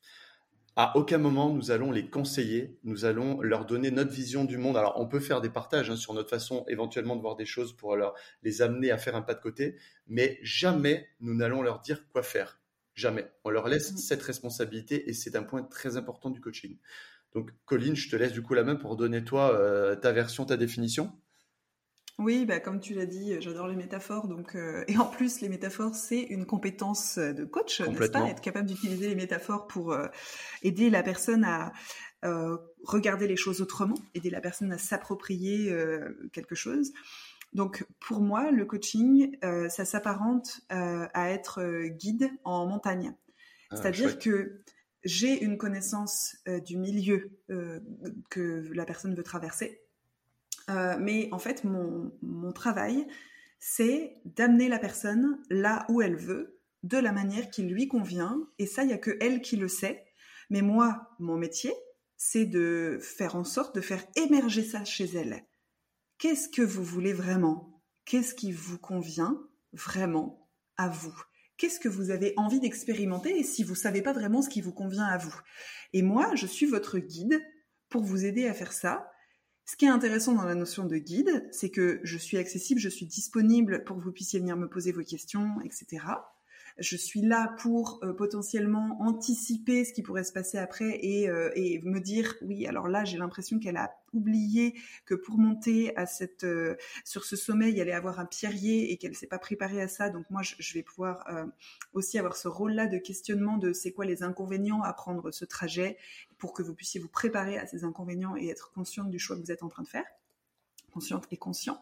À 0.76 0.98
aucun 0.98 1.20
moment 1.20 1.54
nous 1.54 1.70
allons 1.70 1.92
les 1.92 2.10
conseiller, 2.10 2.80
nous 2.84 3.06
allons 3.06 3.40
leur 3.42 3.66
donner 3.66 3.92
notre 3.92 4.12
vision 4.12 4.44
du 4.44 4.58
monde. 4.58 4.76
Alors 4.76 5.00
on 5.00 5.08
peut 5.08 5.20
faire 5.20 5.40
des 5.40 5.52
partages 5.52 5.92
hein, 5.92 5.96
sur 5.96 6.16
notre 6.16 6.30
façon 6.30 6.66
éventuellement 6.68 7.16
de 7.16 7.22
voir 7.22 7.36
des 7.36 7.46
choses 7.46 7.76
pour 7.78 7.96
leur, 7.96 8.16
les 8.42 8.64
amener 8.64 8.90
à 8.90 8.98
faire 8.98 9.16
un 9.16 9.22
pas 9.22 9.36
de 9.36 9.42
côté, 9.42 9.76
mais 10.08 10.40
jamais 10.42 11.10
nous 11.20 11.36
n'allons 11.36 11.62
leur 11.62 11.82
dire 11.82 12.08
quoi 12.10 12.24
faire. 12.24 12.60
Jamais. 12.96 13.32
On 13.44 13.50
leur 13.50 13.68
laisse 13.68 13.94
mmh. 13.94 13.98
cette 13.98 14.24
responsabilité 14.24 15.10
et 15.10 15.14
c'est 15.14 15.36
un 15.36 15.44
point 15.44 15.64
très 15.64 15.98
important 15.98 16.32
du 16.32 16.42
coaching. 16.42 16.78
Donc, 17.36 17.52
Colline, 17.66 17.96
je 17.96 18.10
te 18.10 18.16
laisse 18.16 18.32
du 18.32 18.44
coup 18.44 18.54
la 18.54 18.64
main 18.64 18.76
pour 18.76 18.96
donner 18.96 19.24
toi 19.24 19.54
euh, 19.54 19.96
ta 19.96 20.12
version, 20.12 20.46
ta 20.46 20.58
définition. 20.58 21.12
Oui, 22.20 22.46
bah, 22.46 22.60
comme 22.60 22.80
tu 22.80 22.94
l'as 22.94 23.08
dit, 23.08 23.42
j'adore 23.42 23.68
les 23.68 23.76
métaphores. 23.76 24.28
Donc, 24.28 24.56
euh, 24.56 24.84
et 24.88 24.98
en 24.98 25.06
plus, 25.06 25.42
les 25.42 25.50
métaphores, 25.50 25.96
c'est 25.96 26.22
une 26.22 26.46
compétence 26.46 27.18
de 27.18 27.44
coach, 27.44 27.82
n'est-ce 27.82 28.12
pas 28.12 28.30
Être 28.30 28.42
capable 28.42 28.68
d'utiliser 28.68 29.08
les 29.08 29.16
métaphores 29.16 29.66
pour 29.66 29.94
euh, 29.94 30.08
aider 30.62 30.90
la 30.90 31.02
personne 31.02 31.44
à 31.44 31.74
regarder 32.86 33.28
les 33.28 33.36
choses 33.36 33.62
autrement, 33.62 33.98
aider 34.14 34.30
la 34.30 34.40
personne 34.40 34.72
à 34.72 34.78
s'approprier 34.78 35.76
quelque 36.32 36.56
chose. 36.56 36.94
Donc, 37.52 37.86
pour 38.00 38.22
moi, 38.22 38.50
le 38.50 38.64
coaching, 38.64 39.36
ça 39.42 39.84
s'apparente 39.84 40.62
à 40.70 41.32
être 41.32 41.84
guide 41.90 42.32
en 42.46 42.66
montagne. 42.66 43.14
Ah, 43.72 43.76
C'est-à-dire 43.76 44.20
que 44.20 44.64
j'ai 45.04 45.44
une 45.44 45.58
connaissance 45.58 46.38
euh, 46.48 46.60
du 46.60 46.78
milieu 46.78 47.32
euh, 47.50 47.80
que 48.30 48.70
la 48.74 48.86
personne 48.86 49.16
veut 49.16 49.24
traverser. 49.24 49.82
Euh, 50.70 50.96
mais 51.00 51.30
en 51.32 51.40
fait, 51.40 51.64
mon, 51.64 52.52
travail, 52.54 53.06
c'est 53.60 54.18
d'amener 54.26 54.70
la 54.70 54.80
personne 54.80 55.42
là 55.50 55.86
où 55.90 56.02
elle 56.02 56.16
veut, 56.16 56.60
de 56.84 56.98
la 56.98 57.12
manière 57.12 57.50
qui 57.50 57.64
lui 57.64 57.88
convient. 57.88 58.48
Et 58.60 58.66
ça, 58.66 58.84
il 58.84 58.88
n'y 58.88 58.94
a 58.94 58.98
que 58.98 59.18
elle 59.20 59.42
qui 59.42 59.58
le 59.58 59.68
sait. 59.68 60.06
Mais 60.50 60.62
moi, 60.62 61.10
mon 61.20 61.38
métier, 61.38 61.74
c'est 62.18 62.46
de 62.46 63.00
faire 63.02 63.36
en 63.36 63.44
sorte 63.44 63.76
de 63.76 63.82
faire 63.82 64.06
émerger 64.16 64.64
ça 64.64 64.86
chez 64.86 65.06
elle. 65.06 65.44
Qu'est-ce 66.18 66.48
que 66.48 66.62
vous 66.62 66.84
voulez 66.84 67.14
vraiment? 67.14 67.82
Qu'est-ce 68.06 68.36
qui 68.36 68.52
vous 68.52 68.78
convient 68.78 69.42
vraiment 69.74 70.50
à 70.78 70.88
vous? 70.88 71.16
Qu'est-ce 71.64 71.80
que 71.80 71.88
vous 71.88 72.10
avez 72.10 72.34
envie 72.36 72.60
d'expérimenter 72.60 73.40
et 73.40 73.44
si 73.44 73.64
vous 73.64 73.74
savez 73.74 74.02
pas 74.02 74.12
vraiment 74.12 74.42
ce 74.42 74.50
qui 74.50 74.60
vous 74.60 74.74
convient 74.74 75.06
à 75.06 75.18
vous. 75.18 75.34
Et 75.94 76.02
moi, 76.02 76.36
je 76.36 76.46
suis 76.46 76.66
votre 76.66 77.00
guide 77.00 77.42
pour 77.88 78.04
vous 78.04 78.26
aider 78.26 78.48
à 78.50 78.54
faire 78.54 78.74
ça. 78.74 79.10
Ce 79.64 79.78
qui 79.78 79.86
est 79.86 79.90
intéressant 79.90 80.34
dans 80.34 80.44
la 80.44 80.56
notion 80.56 80.84
de 80.84 80.98
guide, 80.98 81.48
c'est 81.54 81.70
que 81.70 82.02
je 82.04 82.18
suis 82.18 82.36
accessible, 82.36 82.82
je 82.82 82.90
suis 82.90 83.06
disponible 83.06 83.86
pour 83.86 83.96
que 83.96 84.02
vous 84.02 84.12
puissiez 84.12 84.42
venir 84.42 84.58
me 84.58 84.68
poser 84.68 84.92
vos 84.92 85.04
questions, 85.04 85.62
etc. 85.64 86.04
Je 86.78 86.98
suis 86.98 87.22
là 87.22 87.56
pour 87.60 88.00
euh, 88.04 88.14
potentiellement 88.14 88.98
anticiper 89.02 89.86
ce 89.86 89.94
qui 89.94 90.02
pourrait 90.02 90.24
se 90.24 90.34
passer 90.34 90.58
après 90.58 90.98
et, 91.02 91.30
euh, 91.30 91.52
et 91.56 91.82
me 91.84 92.00
dire 92.00 92.36
oui, 92.42 92.66
alors 92.66 92.88
là, 92.88 93.06
j'ai 93.06 93.18
l'impression 93.18 93.60
qu'elle 93.60 93.78
a 93.78 93.96
oublié 94.14 94.76
que 95.06 95.14
pour 95.16 95.38
monter 95.38 95.96
à 95.98 96.06
cette, 96.06 96.44
euh, 96.44 96.76
sur 97.06 97.26
ce 97.26 97.36
sommet, 97.36 97.70
il 97.70 97.78
y 97.78 97.82
allait 97.82 97.94
avoir 97.94 98.20
un 98.20 98.26
pierrier 98.26 98.92
et 98.92 98.98
qu'elle 98.98 99.16
s'est 99.16 99.28
pas 99.28 99.40
préparée 99.40 99.82
à 99.82 99.88
ça. 99.88 100.10
Donc 100.10 100.30
moi, 100.30 100.42
je, 100.42 100.56
je 100.60 100.74
vais 100.74 100.84
pouvoir 100.84 101.26
aussi 101.94 102.18
avoir 102.18 102.36
ce 102.36 102.48
rôle-là 102.48 102.88
de 102.88 102.98
questionnement 102.98 103.58
de 103.58 103.74
c'est 103.74 103.92
quoi 103.92 104.06
les 104.06 104.24
inconvénients 104.24 104.82
à 104.82 104.94
prendre 104.94 105.32
ce 105.32 105.46
trajet 105.46 105.98
pour 106.38 106.54
que 106.54 106.64
vous 106.64 106.74
puissiez 106.74 107.00
vous 107.00 107.10
préparer 107.10 107.58
à 107.58 107.66
ces 107.66 107.84
inconvénients 107.84 108.36
et 108.36 108.48
être 108.48 108.72
consciente 108.74 109.10
du 109.10 109.20
choix 109.20 109.36
que 109.36 109.42
vous 109.42 109.52
êtes 109.52 109.64
en 109.64 109.70
train 109.70 109.84
de 109.84 109.88
faire 109.88 110.06
consciente 110.94 111.26
et 111.32 111.38
conscient. 111.38 111.82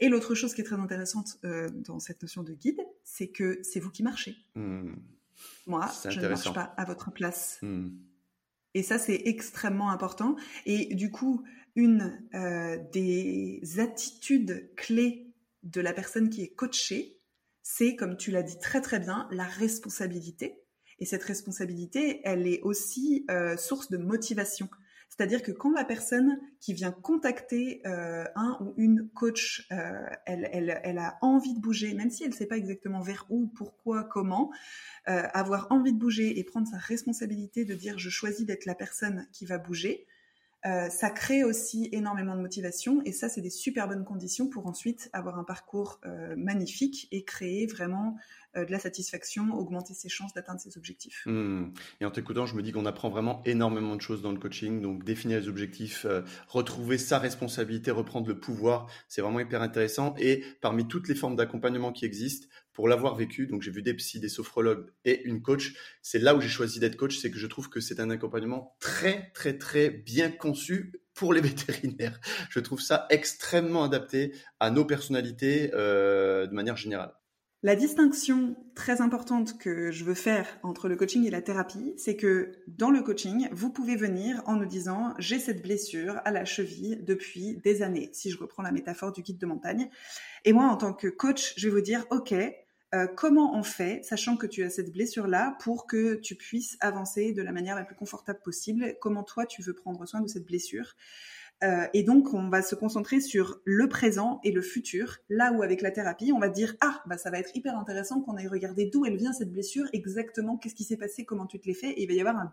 Et 0.00 0.08
l'autre 0.08 0.34
chose 0.34 0.54
qui 0.54 0.60
est 0.60 0.64
très 0.64 0.76
intéressante 0.76 1.38
euh, 1.44 1.68
dans 1.70 1.98
cette 1.98 2.22
notion 2.22 2.42
de 2.42 2.52
guide, 2.52 2.80
c'est 3.04 3.28
que 3.28 3.60
c'est 3.62 3.80
vous 3.80 3.90
qui 3.90 4.02
marchez. 4.02 4.36
Hmm. 4.54 4.94
Moi, 5.66 5.90
je 6.08 6.20
ne 6.20 6.28
marche 6.28 6.52
pas 6.52 6.74
à 6.76 6.84
votre 6.84 7.10
place. 7.10 7.58
Hmm. 7.62 7.88
Et 8.74 8.82
ça, 8.82 8.98
c'est 8.98 9.22
extrêmement 9.26 9.90
important. 9.90 10.36
Et 10.66 10.94
du 10.94 11.10
coup, 11.10 11.44
une 11.74 12.22
euh, 12.34 12.78
des 12.92 13.60
attitudes 13.78 14.70
clés 14.76 15.32
de 15.62 15.80
la 15.80 15.92
personne 15.92 16.30
qui 16.30 16.42
est 16.42 16.54
coachée, 16.54 17.18
c'est, 17.62 17.96
comme 17.96 18.16
tu 18.16 18.30
l'as 18.30 18.42
dit 18.42 18.58
très 18.58 18.80
très 18.80 18.98
bien, 18.98 19.28
la 19.30 19.44
responsabilité. 19.44 20.58
Et 20.98 21.04
cette 21.04 21.22
responsabilité, 21.22 22.20
elle 22.24 22.46
est 22.46 22.60
aussi 22.62 23.24
euh, 23.30 23.56
source 23.56 23.90
de 23.90 23.96
motivation. 23.96 24.68
C'est-à-dire 25.14 25.42
que 25.42 25.52
quand 25.52 25.72
la 25.72 25.84
personne 25.84 26.40
qui 26.58 26.72
vient 26.72 26.90
contacter 26.90 27.82
euh, 27.84 28.24
un 28.34 28.56
ou 28.62 28.72
une 28.78 29.10
coach, 29.10 29.68
euh, 29.70 30.06
elle, 30.24 30.98
a 30.98 31.18
envie 31.20 31.52
de 31.52 31.60
bouger, 31.60 31.92
même 31.92 32.08
si 32.08 32.22
elle 32.24 32.30
ne 32.30 32.34
sait 32.34 32.46
pas 32.46 32.56
exactement 32.56 33.02
vers 33.02 33.26
où, 33.28 33.46
pourquoi, 33.48 34.04
comment, 34.04 34.50
euh, 35.08 35.24
avoir 35.34 35.66
envie 35.68 35.92
de 35.92 35.98
bouger 35.98 36.38
et 36.38 36.44
prendre 36.44 36.66
sa 36.66 36.78
responsabilité 36.78 37.66
de 37.66 37.74
dire 37.74 37.98
je 37.98 38.08
choisis 38.08 38.46
d'être 38.46 38.64
la 38.64 38.74
personne 38.74 39.26
qui 39.32 39.44
va 39.44 39.58
bouger, 39.58 40.06
ça 40.64 41.10
crée 41.10 41.42
aussi 41.42 41.88
énormément 41.90 42.36
de 42.36 42.40
motivation 42.40 43.02
et 43.04 43.10
ça, 43.10 43.28
c'est 43.28 43.40
des 43.40 43.50
super 43.50 43.88
bonnes 43.88 44.04
conditions 44.04 44.48
pour 44.48 44.68
ensuite 44.68 45.10
avoir 45.12 45.36
un 45.36 45.42
parcours 45.42 46.00
magnifique 46.36 47.08
et 47.10 47.24
créer 47.24 47.66
vraiment 47.66 48.16
de 48.54 48.70
la 48.70 48.78
satisfaction, 48.78 49.56
augmenter 49.56 49.94
ses 49.94 50.08
chances 50.08 50.34
d'atteindre 50.34 50.60
ses 50.60 50.76
objectifs. 50.76 51.22
Hmm. 51.26 51.70
Et 52.00 52.04
en 52.04 52.10
t'écoutant, 52.10 52.46
je 52.46 52.54
me 52.54 52.62
dis 52.62 52.72
qu'on 52.72 52.86
apprend 52.86 53.10
vraiment 53.10 53.42
énormément 53.44 53.96
de 53.96 54.00
choses 54.00 54.22
dans 54.22 54.32
le 54.32 54.38
coaching. 54.38 54.80
Donc 54.80 55.04
définir 55.04 55.40
les 55.40 55.48
objectifs, 55.48 56.04
euh, 56.04 56.22
retrouver 56.48 56.98
sa 56.98 57.18
responsabilité, 57.18 57.90
reprendre 57.90 58.28
le 58.28 58.38
pouvoir, 58.38 58.88
c'est 59.08 59.22
vraiment 59.22 59.40
hyper 59.40 59.62
intéressant. 59.62 60.14
Et 60.18 60.44
parmi 60.60 60.86
toutes 60.86 61.08
les 61.08 61.14
formes 61.14 61.36
d'accompagnement 61.36 61.92
qui 61.92 62.04
existent, 62.04 62.46
pour 62.72 62.88
l'avoir 62.88 63.14
vécu, 63.14 63.46
donc 63.46 63.62
j'ai 63.62 63.70
vu 63.70 63.82
des 63.82 63.94
psys, 63.94 64.20
des 64.20 64.28
sophrologues 64.28 64.86
et 65.04 65.22
une 65.24 65.42
coach, 65.42 65.74
c'est 66.00 66.18
là 66.18 66.34
où 66.34 66.40
j'ai 66.40 66.48
choisi 66.48 66.80
d'être 66.80 66.96
coach, 66.96 67.18
c'est 67.18 67.30
que 67.30 67.38
je 67.38 67.46
trouve 67.46 67.68
que 67.68 67.80
c'est 67.80 68.00
un 68.00 68.10
accompagnement 68.10 68.76
très 68.80 69.30
très 69.34 69.58
très 69.58 69.90
bien 69.90 70.30
conçu 70.30 70.92
pour 71.14 71.34
les 71.34 71.40
vétérinaires. 71.42 72.18
Je 72.48 72.60
trouve 72.60 72.80
ça 72.80 73.06
extrêmement 73.10 73.84
adapté 73.84 74.32
à 74.60 74.70
nos 74.70 74.84
personnalités 74.84 75.70
euh, 75.74 76.46
de 76.46 76.54
manière 76.54 76.76
générale. 76.76 77.12
La 77.64 77.76
distinction 77.76 78.56
très 78.74 79.00
importante 79.00 79.56
que 79.56 79.92
je 79.92 80.02
veux 80.02 80.14
faire 80.14 80.58
entre 80.64 80.88
le 80.88 80.96
coaching 80.96 81.24
et 81.24 81.30
la 81.30 81.42
thérapie, 81.42 81.94
c'est 81.96 82.16
que 82.16 82.50
dans 82.66 82.90
le 82.90 83.02
coaching, 83.02 83.48
vous 83.52 83.70
pouvez 83.70 83.94
venir 83.94 84.42
en 84.46 84.56
nous 84.56 84.66
disant 84.66 85.14
j'ai 85.20 85.38
cette 85.38 85.62
blessure 85.62 86.20
à 86.24 86.32
la 86.32 86.44
cheville 86.44 86.98
depuis 87.04 87.58
des 87.62 87.82
années, 87.82 88.10
si 88.12 88.32
je 88.32 88.38
reprends 88.38 88.64
la 88.64 88.72
métaphore 88.72 89.12
du 89.12 89.22
guide 89.22 89.38
de 89.38 89.46
montagne. 89.46 89.88
Et 90.44 90.52
moi, 90.52 90.64
en 90.64 90.76
tant 90.76 90.92
que 90.92 91.06
coach, 91.06 91.54
je 91.56 91.68
vais 91.68 91.74
vous 91.74 91.80
dire 91.80 92.04
ok, 92.10 92.34
euh, 92.94 93.06
comment 93.06 93.56
on 93.56 93.62
fait, 93.62 94.04
sachant 94.04 94.36
que 94.36 94.48
tu 94.48 94.64
as 94.64 94.70
cette 94.70 94.92
blessure-là, 94.92 95.56
pour 95.60 95.86
que 95.86 96.16
tu 96.16 96.34
puisses 96.34 96.76
avancer 96.80 97.32
de 97.32 97.42
la 97.42 97.52
manière 97.52 97.76
la 97.76 97.84
plus 97.84 97.94
confortable 97.94 98.40
possible? 98.42 98.96
Comment 99.00 99.22
toi, 99.22 99.46
tu 99.46 99.62
veux 99.62 99.72
prendre 99.72 100.04
soin 100.04 100.20
de 100.20 100.26
cette 100.26 100.46
blessure? 100.46 100.96
Euh, 101.62 101.86
et 101.94 102.02
donc, 102.02 102.34
on 102.34 102.48
va 102.48 102.62
se 102.62 102.74
concentrer 102.74 103.20
sur 103.20 103.60
le 103.64 103.88
présent 103.88 104.40
et 104.42 104.50
le 104.50 104.62
futur. 104.62 105.18
Là 105.28 105.52
où 105.52 105.62
avec 105.62 105.80
la 105.80 105.90
thérapie, 105.90 106.32
on 106.32 106.38
va 106.38 106.48
dire 106.48 106.74
ah 106.80 107.02
bah 107.06 107.18
ça 107.18 107.30
va 107.30 107.38
être 107.38 107.54
hyper 107.56 107.78
intéressant 107.78 108.20
qu'on 108.20 108.36
aille 108.36 108.48
regarder 108.48 108.86
d'où 108.86 109.06
elle 109.06 109.16
vient 109.16 109.32
cette 109.32 109.52
blessure, 109.52 109.86
exactement 109.92 110.56
qu'est-ce 110.56 110.74
qui 110.74 110.84
s'est 110.84 110.96
passé, 110.96 111.24
comment 111.24 111.46
tu 111.46 111.60
te 111.60 111.66
l'es 111.66 111.74
fait. 111.74 111.90
Et 111.90 112.02
il 112.02 112.08
va 112.08 112.14
y 112.14 112.20
avoir 112.20 112.52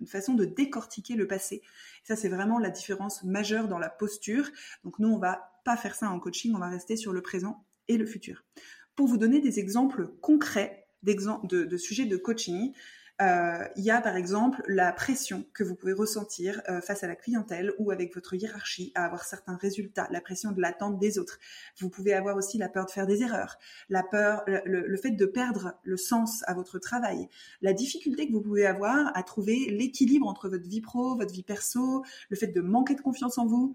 une 0.00 0.06
façon 0.06 0.34
de 0.34 0.44
décortiquer 0.44 1.14
le 1.14 1.26
passé. 1.26 1.62
ça, 2.04 2.16
c'est 2.16 2.28
vraiment 2.28 2.58
la 2.58 2.70
différence 2.70 3.24
majeure 3.24 3.68
dans 3.68 3.78
la 3.78 3.90
posture. 3.90 4.48
Donc 4.84 4.98
nous, 4.98 5.08
on 5.08 5.18
va 5.18 5.60
pas 5.64 5.76
faire 5.76 5.94
ça 5.94 6.10
en 6.10 6.18
coaching, 6.18 6.54
on 6.54 6.58
va 6.58 6.68
rester 6.68 6.96
sur 6.96 7.12
le 7.12 7.22
présent 7.22 7.64
et 7.88 7.96
le 7.96 8.06
futur. 8.06 8.44
Pour 8.94 9.06
vous 9.06 9.18
donner 9.18 9.40
des 9.40 9.58
exemples 9.58 10.08
concrets 10.20 10.86
de, 11.02 11.76
sujets 11.76 12.06
de 12.06 12.16
coaching, 12.16 12.72
il 13.20 13.82
y 13.82 13.90
a 13.90 14.00
par 14.00 14.16
exemple 14.16 14.62
la 14.68 14.92
pression 14.92 15.46
que 15.54 15.64
vous 15.64 15.74
pouvez 15.74 15.94
ressentir 15.94 16.60
euh, 16.68 16.80
face 16.80 17.02
à 17.02 17.06
la 17.06 17.16
clientèle 17.16 17.72
ou 17.78 17.90
avec 17.90 18.14
votre 18.14 18.34
hiérarchie 18.34 18.92
à 18.94 19.04
avoir 19.04 19.24
certains 19.24 19.56
résultats, 19.56 20.06
la 20.10 20.20
pression 20.20 20.52
de 20.52 20.60
l'attente 20.60 20.98
des 20.98 21.18
autres. 21.18 21.38
Vous 21.80 21.88
pouvez 21.88 22.12
avoir 22.12 22.36
aussi 22.36 22.58
la 22.58 22.68
peur 22.68 22.86
de 22.86 22.90
faire 22.90 23.06
des 23.06 23.22
erreurs, 23.22 23.58
la 23.88 24.02
peur, 24.02 24.42
le, 24.46 24.86
le 24.86 24.96
fait 24.96 25.12
de 25.12 25.26
perdre 25.26 25.74
le 25.82 25.96
sens 25.96 26.42
à 26.46 26.54
votre 26.54 26.78
travail, 26.78 27.28
la 27.62 27.72
difficulté 27.72 28.26
que 28.26 28.32
vous 28.32 28.42
pouvez 28.42 28.66
avoir 28.66 29.16
à 29.16 29.22
trouver 29.22 29.70
l'équilibre 29.70 30.28
entre 30.28 30.48
votre 30.48 30.68
vie 30.68 30.80
pro, 30.80 31.16
votre 31.16 31.32
vie 31.32 31.42
perso, 31.42 32.04
le 32.28 32.36
fait 32.36 32.48
de 32.48 32.60
manquer 32.60 32.94
de 32.94 33.00
confiance 33.00 33.38
en 33.38 33.46
vous. 33.46 33.74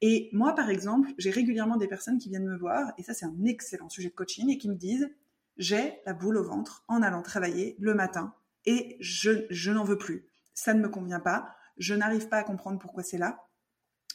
Et 0.00 0.30
moi, 0.32 0.54
par 0.54 0.70
exemple, 0.70 1.10
j'ai 1.18 1.30
régulièrement 1.30 1.76
des 1.76 1.88
personnes 1.88 2.18
qui 2.18 2.30
viennent 2.30 2.46
me 2.46 2.56
voir, 2.56 2.92
et 2.98 3.02
ça 3.02 3.14
c'est 3.14 3.26
un 3.26 3.44
excellent 3.44 3.88
sujet 3.88 4.08
de 4.08 4.14
coaching, 4.14 4.48
et 4.50 4.58
qui 4.58 4.68
me 4.68 4.74
disent, 4.74 5.10
j'ai 5.58 6.00
la 6.06 6.14
boule 6.14 6.38
au 6.38 6.44
ventre 6.44 6.84
en 6.88 7.02
allant 7.02 7.22
travailler 7.22 7.76
le 7.78 7.94
matin 7.94 8.34
et 8.66 8.96
je, 9.00 9.46
je 9.50 9.70
n'en 9.70 9.84
veux 9.84 9.98
plus. 9.98 10.26
Ça 10.54 10.74
ne 10.74 10.80
me 10.80 10.88
convient 10.88 11.20
pas. 11.20 11.54
Je 11.78 11.94
n'arrive 11.94 12.28
pas 12.28 12.38
à 12.38 12.44
comprendre 12.44 12.78
pourquoi 12.78 13.02
c'est 13.02 13.18
là. 13.18 13.46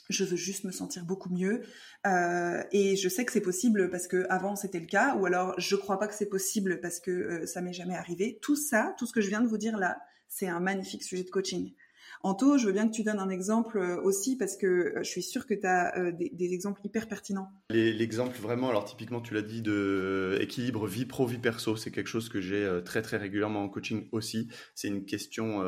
je 0.10 0.24
veux 0.24 0.36
juste 0.36 0.64
me 0.66 0.72
sentir 0.72 1.06
beaucoup 1.06 1.30
mieux. 1.30 1.64
Euh, 2.06 2.64
et 2.72 2.96
je 2.96 3.10
sais 3.10 3.26
que 3.26 3.32
c'est 3.32 3.42
possible 3.42 3.90
parce 3.90 4.08
que 4.08 4.26
avant 4.30 4.56
c'était 4.56 4.80
le 4.80 4.86
cas, 4.86 5.16
ou 5.16 5.26
alors 5.26 5.56
je 5.60 5.76
crois 5.76 6.00
pas 6.00 6.08
que 6.08 6.14
c'est 6.14 6.30
possible 6.30 6.80
parce 6.80 7.00
que 7.00 7.12
euh, 7.12 7.46
ça 7.46 7.62
m'est 7.62 7.74
jamais 7.74 7.96
arrivé. 7.96 8.40
Tout 8.42 8.56
ça, 8.56 8.94
tout 8.98 9.06
ce 9.08 9.14
que 9.14 9.22
je 9.22 9.30
viens 9.30 9.42
de 9.42 9.48
vous 9.48 9.58
dire 9.58 9.78
là, 9.78 9.98
c'est 10.28 10.48
un 10.48 10.60
magnifique 10.60 11.04
sujet 11.04 11.24
de 11.24 11.30
coaching. 11.30 11.74
Anto, 12.22 12.58
je 12.58 12.66
veux 12.66 12.72
bien 12.72 12.88
que 12.88 12.94
tu 12.94 13.04
donnes 13.04 13.20
un 13.20 13.30
exemple 13.30 13.78
euh, 13.78 14.02
aussi 14.02 14.36
parce 14.36 14.58
que 14.58 14.66
euh, 14.66 15.04
je 15.04 15.10
suis 15.10 15.22
sûre 15.22 15.46
que 15.46 15.54
tu 15.54 15.66
as 15.68 15.98
euh, 15.98 16.12
des, 16.12 16.54
exemples 16.54 16.82
hyper 16.84 17.08
pertinents. 17.08 17.52
L'exemple 17.70 18.38
vraiment, 18.40 18.70
alors 18.70 18.86
typiquement 18.86 19.22
tu 19.22 19.34
l'as 19.34 19.42
dit, 19.42 19.62
de 19.62 20.38
équilibre 20.42 20.88
vie 20.88 21.06
pro, 21.06 21.26
vie 21.26 21.38
perso, 21.38 21.76
c'est 21.76 21.92
quelque 21.92 22.08
chose 22.08 22.30
que 22.30 22.42
j'ai 22.42 22.82
très 22.84 23.02
très 23.02 23.18
régulièrement 23.18 23.64
en 23.64 23.70
coaching 23.70 24.08
aussi. 24.12 24.48
C'est 24.74 24.88
une 24.88 25.06
question 25.06 25.64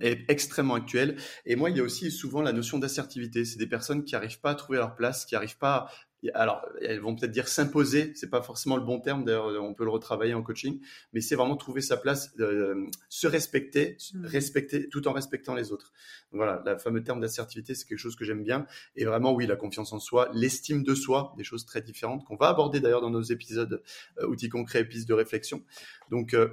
extrêmement 0.00 0.74
actuelle. 0.74 1.16
Et 1.46 1.56
moi, 1.56 1.70
il 1.70 1.76
y 1.76 1.80
a 1.80 1.82
aussi 1.82 2.10
souvent 2.10 2.42
la 2.42 2.52
notion 2.52 2.78
d'assertivité. 2.78 3.44
C'est 3.44 3.58
des 3.58 3.66
personnes 3.66 4.04
qui 4.04 4.14
n'arrivent 4.14 4.40
pas 4.40 4.50
à 4.50 4.54
trouver 4.54 4.78
leur 4.78 4.96
place, 4.96 5.24
qui 5.24 5.34
n'arrivent 5.34 5.58
pas 5.58 5.90
alors 6.34 6.66
elles 6.82 7.00
vont 7.00 7.16
peut-être 7.16 7.30
dire 7.30 7.48
s'imposer, 7.48 8.12
c'est 8.14 8.28
pas 8.28 8.42
forcément 8.42 8.76
le 8.76 8.82
bon 8.82 9.00
terme. 9.00 9.24
D'ailleurs, 9.24 9.62
on 9.62 9.74
peut 9.74 9.84
le 9.84 9.90
retravailler 9.90 10.34
en 10.34 10.42
coaching, 10.42 10.80
mais 11.12 11.20
c'est 11.20 11.34
vraiment 11.34 11.56
trouver 11.56 11.80
sa 11.80 11.96
place, 11.96 12.32
euh, 12.40 12.86
se 13.08 13.26
respecter, 13.26 13.96
mmh. 14.14 14.26
respecter 14.26 14.88
tout 14.88 15.08
en 15.08 15.12
respectant 15.12 15.54
les 15.54 15.72
autres. 15.72 15.92
voilà, 16.32 16.62
le 16.66 16.78
fameux 16.78 17.02
terme 17.02 17.20
d'assertivité, 17.20 17.74
c'est 17.74 17.86
quelque 17.86 17.98
chose 17.98 18.16
que 18.16 18.24
j'aime 18.24 18.44
bien. 18.44 18.66
Et 18.96 19.04
vraiment, 19.04 19.32
oui, 19.32 19.46
la 19.46 19.56
confiance 19.56 19.92
en 19.92 19.98
soi, 19.98 20.30
l'estime 20.34 20.82
de 20.82 20.94
soi, 20.94 21.32
des 21.38 21.44
choses 21.44 21.64
très 21.64 21.80
différentes 21.80 22.24
qu'on 22.24 22.36
va 22.36 22.48
aborder 22.48 22.80
d'ailleurs 22.80 23.00
dans 23.00 23.10
nos 23.10 23.22
épisodes 23.22 23.82
euh, 24.18 24.26
outils 24.26 24.50
concrets, 24.50 24.84
pistes 24.84 25.08
de 25.08 25.14
réflexion. 25.14 25.64
Donc 26.10 26.34
euh, 26.34 26.48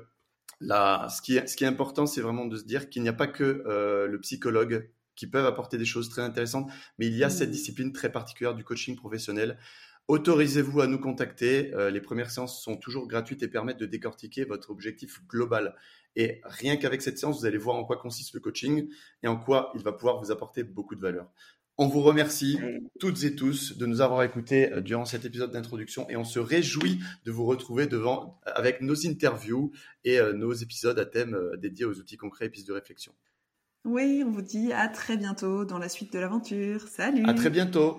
Là, 0.59 1.07
ce 1.09 1.21
qui 1.21 1.37
est, 1.37 1.45
ce 1.45 1.55
qui 1.55 1.65
est 1.65 1.67
important, 1.67 2.07
c'est 2.07 2.21
vraiment 2.21 2.45
de 2.45 2.57
se 2.57 2.63
dire 2.63 2.89
qu'il 2.89 3.03
n'y 3.03 3.09
a 3.09 3.13
pas 3.13 3.27
que 3.27 3.61
le 4.09 4.19
psychologue 4.21 4.89
qui 5.17 5.27
peuvent 5.27 5.45
apporter 5.45 5.77
des 5.77 5.85
choses 5.85 6.07
très 6.07 6.21
intéressantes, 6.21 6.69
mais 6.97 7.07
il 7.07 7.17
y 7.17 7.25
a 7.25 7.29
cette 7.29 7.49
mmh. 7.49 7.51
discipline 7.51 7.91
très 7.91 8.09
particulière 8.09 8.55
du 8.55 8.63
coaching 8.63 8.95
professionnel. 8.95 9.57
Autorisez-vous 10.07 10.79
à 10.79 10.87
nous 10.87 10.99
contacter. 10.99 11.73
Euh, 11.73 11.89
les 11.89 11.99
premières 11.99 12.31
séances 12.31 12.63
sont 12.63 12.77
toujours 12.77 13.07
gratuites 13.07 13.43
et 13.43 13.49
permettent 13.49 13.79
de 13.79 13.85
décortiquer 13.85 14.45
votre 14.45 14.69
objectif 14.69 15.21
global. 15.27 15.75
Et 16.15 16.39
rien 16.45 16.77
qu'avec 16.77 17.01
cette 17.01 17.17
séance, 17.17 17.41
vous 17.41 17.45
allez 17.45 17.57
voir 17.57 17.75
en 17.75 17.83
quoi 17.83 17.97
consiste 17.97 18.33
le 18.33 18.39
coaching 18.39 18.87
et 19.21 19.27
en 19.27 19.35
quoi 19.35 19.71
il 19.75 19.83
va 19.83 19.91
pouvoir 19.91 20.23
vous 20.23 20.31
apporter 20.31 20.63
beaucoup 20.63 20.95
de 20.95 21.01
valeur. 21.01 21.29
On 21.77 21.87
vous 21.87 22.01
remercie 22.01 22.57
toutes 22.99 23.23
et 23.23 23.35
tous 23.35 23.77
de 23.77 23.85
nous 23.85 24.01
avoir 24.01 24.23
écoutés 24.23 24.71
euh, 24.71 24.81
durant 24.81 25.05
cet 25.05 25.25
épisode 25.25 25.51
d'introduction 25.51 26.09
et 26.09 26.15
on 26.15 26.23
se 26.23 26.39
réjouit 26.39 26.99
de 27.25 27.31
vous 27.31 27.45
retrouver 27.45 27.85
devant 27.85 28.39
avec 28.45 28.81
nos 28.81 29.05
interviews 29.05 29.71
et 30.05 30.19
euh, 30.19 30.31
nos 30.31 30.53
épisodes 30.53 30.97
à 30.97 31.05
thème 31.05 31.37
dédiés 31.57 31.85
aux 31.85 31.99
outils 31.99 32.17
concrets 32.17 32.45
et 32.45 32.49
pistes 32.49 32.67
de 32.67 32.73
réflexion. 32.73 33.13
Oui, 33.87 34.21
on 34.27 34.31
vous 34.31 34.41
dit 34.41 34.73
à 34.73 34.89
très 34.89 35.15
bientôt 35.15 35.63
dans 35.63 35.77
la 35.77 35.87
suite 35.87 36.11
de 36.11 36.19
l'aventure. 36.19 36.81
Salut 36.89 37.23
À 37.25 37.33
très 37.33 37.49
bientôt 37.49 37.97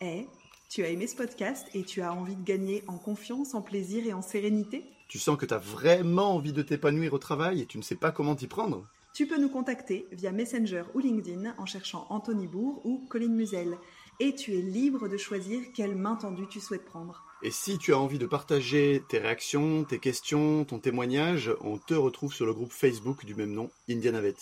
Eh, 0.00 0.26
tu 0.68 0.82
as 0.82 0.88
aimé 0.88 1.06
ce 1.06 1.14
podcast 1.14 1.68
et 1.74 1.84
tu 1.84 2.02
as 2.02 2.12
envie 2.12 2.34
de 2.34 2.42
gagner 2.42 2.82
en 2.88 2.98
confiance, 2.98 3.54
en 3.54 3.62
plaisir 3.62 4.04
et 4.04 4.12
en 4.12 4.20
sérénité? 4.20 4.84
Tu 5.06 5.20
sens 5.20 5.38
que 5.38 5.46
tu 5.46 5.54
as 5.54 5.58
vraiment 5.58 6.34
envie 6.34 6.52
de 6.52 6.62
t'épanouir 6.62 7.14
au 7.14 7.18
travail 7.18 7.60
et 7.60 7.66
tu 7.66 7.78
ne 7.78 7.84
sais 7.84 7.94
pas 7.94 8.10
comment 8.10 8.34
t'y 8.34 8.48
prendre? 8.48 8.84
Tu 9.14 9.28
peux 9.28 9.40
nous 9.40 9.48
contacter 9.48 10.08
via 10.10 10.32
Messenger 10.32 10.82
ou 10.94 10.98
LinkedIn 10.98 11.54
en 11.56 11.66
cherchant 11.66 12.08
Anthony 12.10 12.48
Bourg 12.48 12.84
ou 12.84 13.06
Colline 13.08 13.36
Musel. 13.36 13.78
Et 14.18 14.34
tu 14.34 14.58
es 14.58 14.60
libre 14.60 15.08
de 15.08 15.16
choisir 15.18 15.60
quelle 15.72 15.94
main 15.94 16.16
tendue 16.16 16.48
tu 16.48 16.58
souhaites 16.58 16.84
prendre. 16.84 17.29
Et 17.42 17.50
si 17.50 17.78
tu 17.78 17.94
as 17.94 17.98
envie 17.98 18.18
de 18.18 18.26
partager 18.26 19.02
tes 19.08 19.18
réactions, 19.18 19.84
tes 19.84 19.98
questions, 19.98 20.64
ton 20.64 20.78
témoignage, 20.78 21.50
on 21.62 21.78
te 21.78 21.94
retrouve 21.94 22.34
sur 22.34 22.44
le 22.44 22.52
groupe 22.52 22.72
Facebook 22.72 23.24
du 23.24 23.34
même 23.34 23.52
nom, 23.52 23.70
Indianavet. 23.88 24.34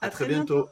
À, 0.00 0.10
très, 0.10 0.26
bientôt. 0.26 0.68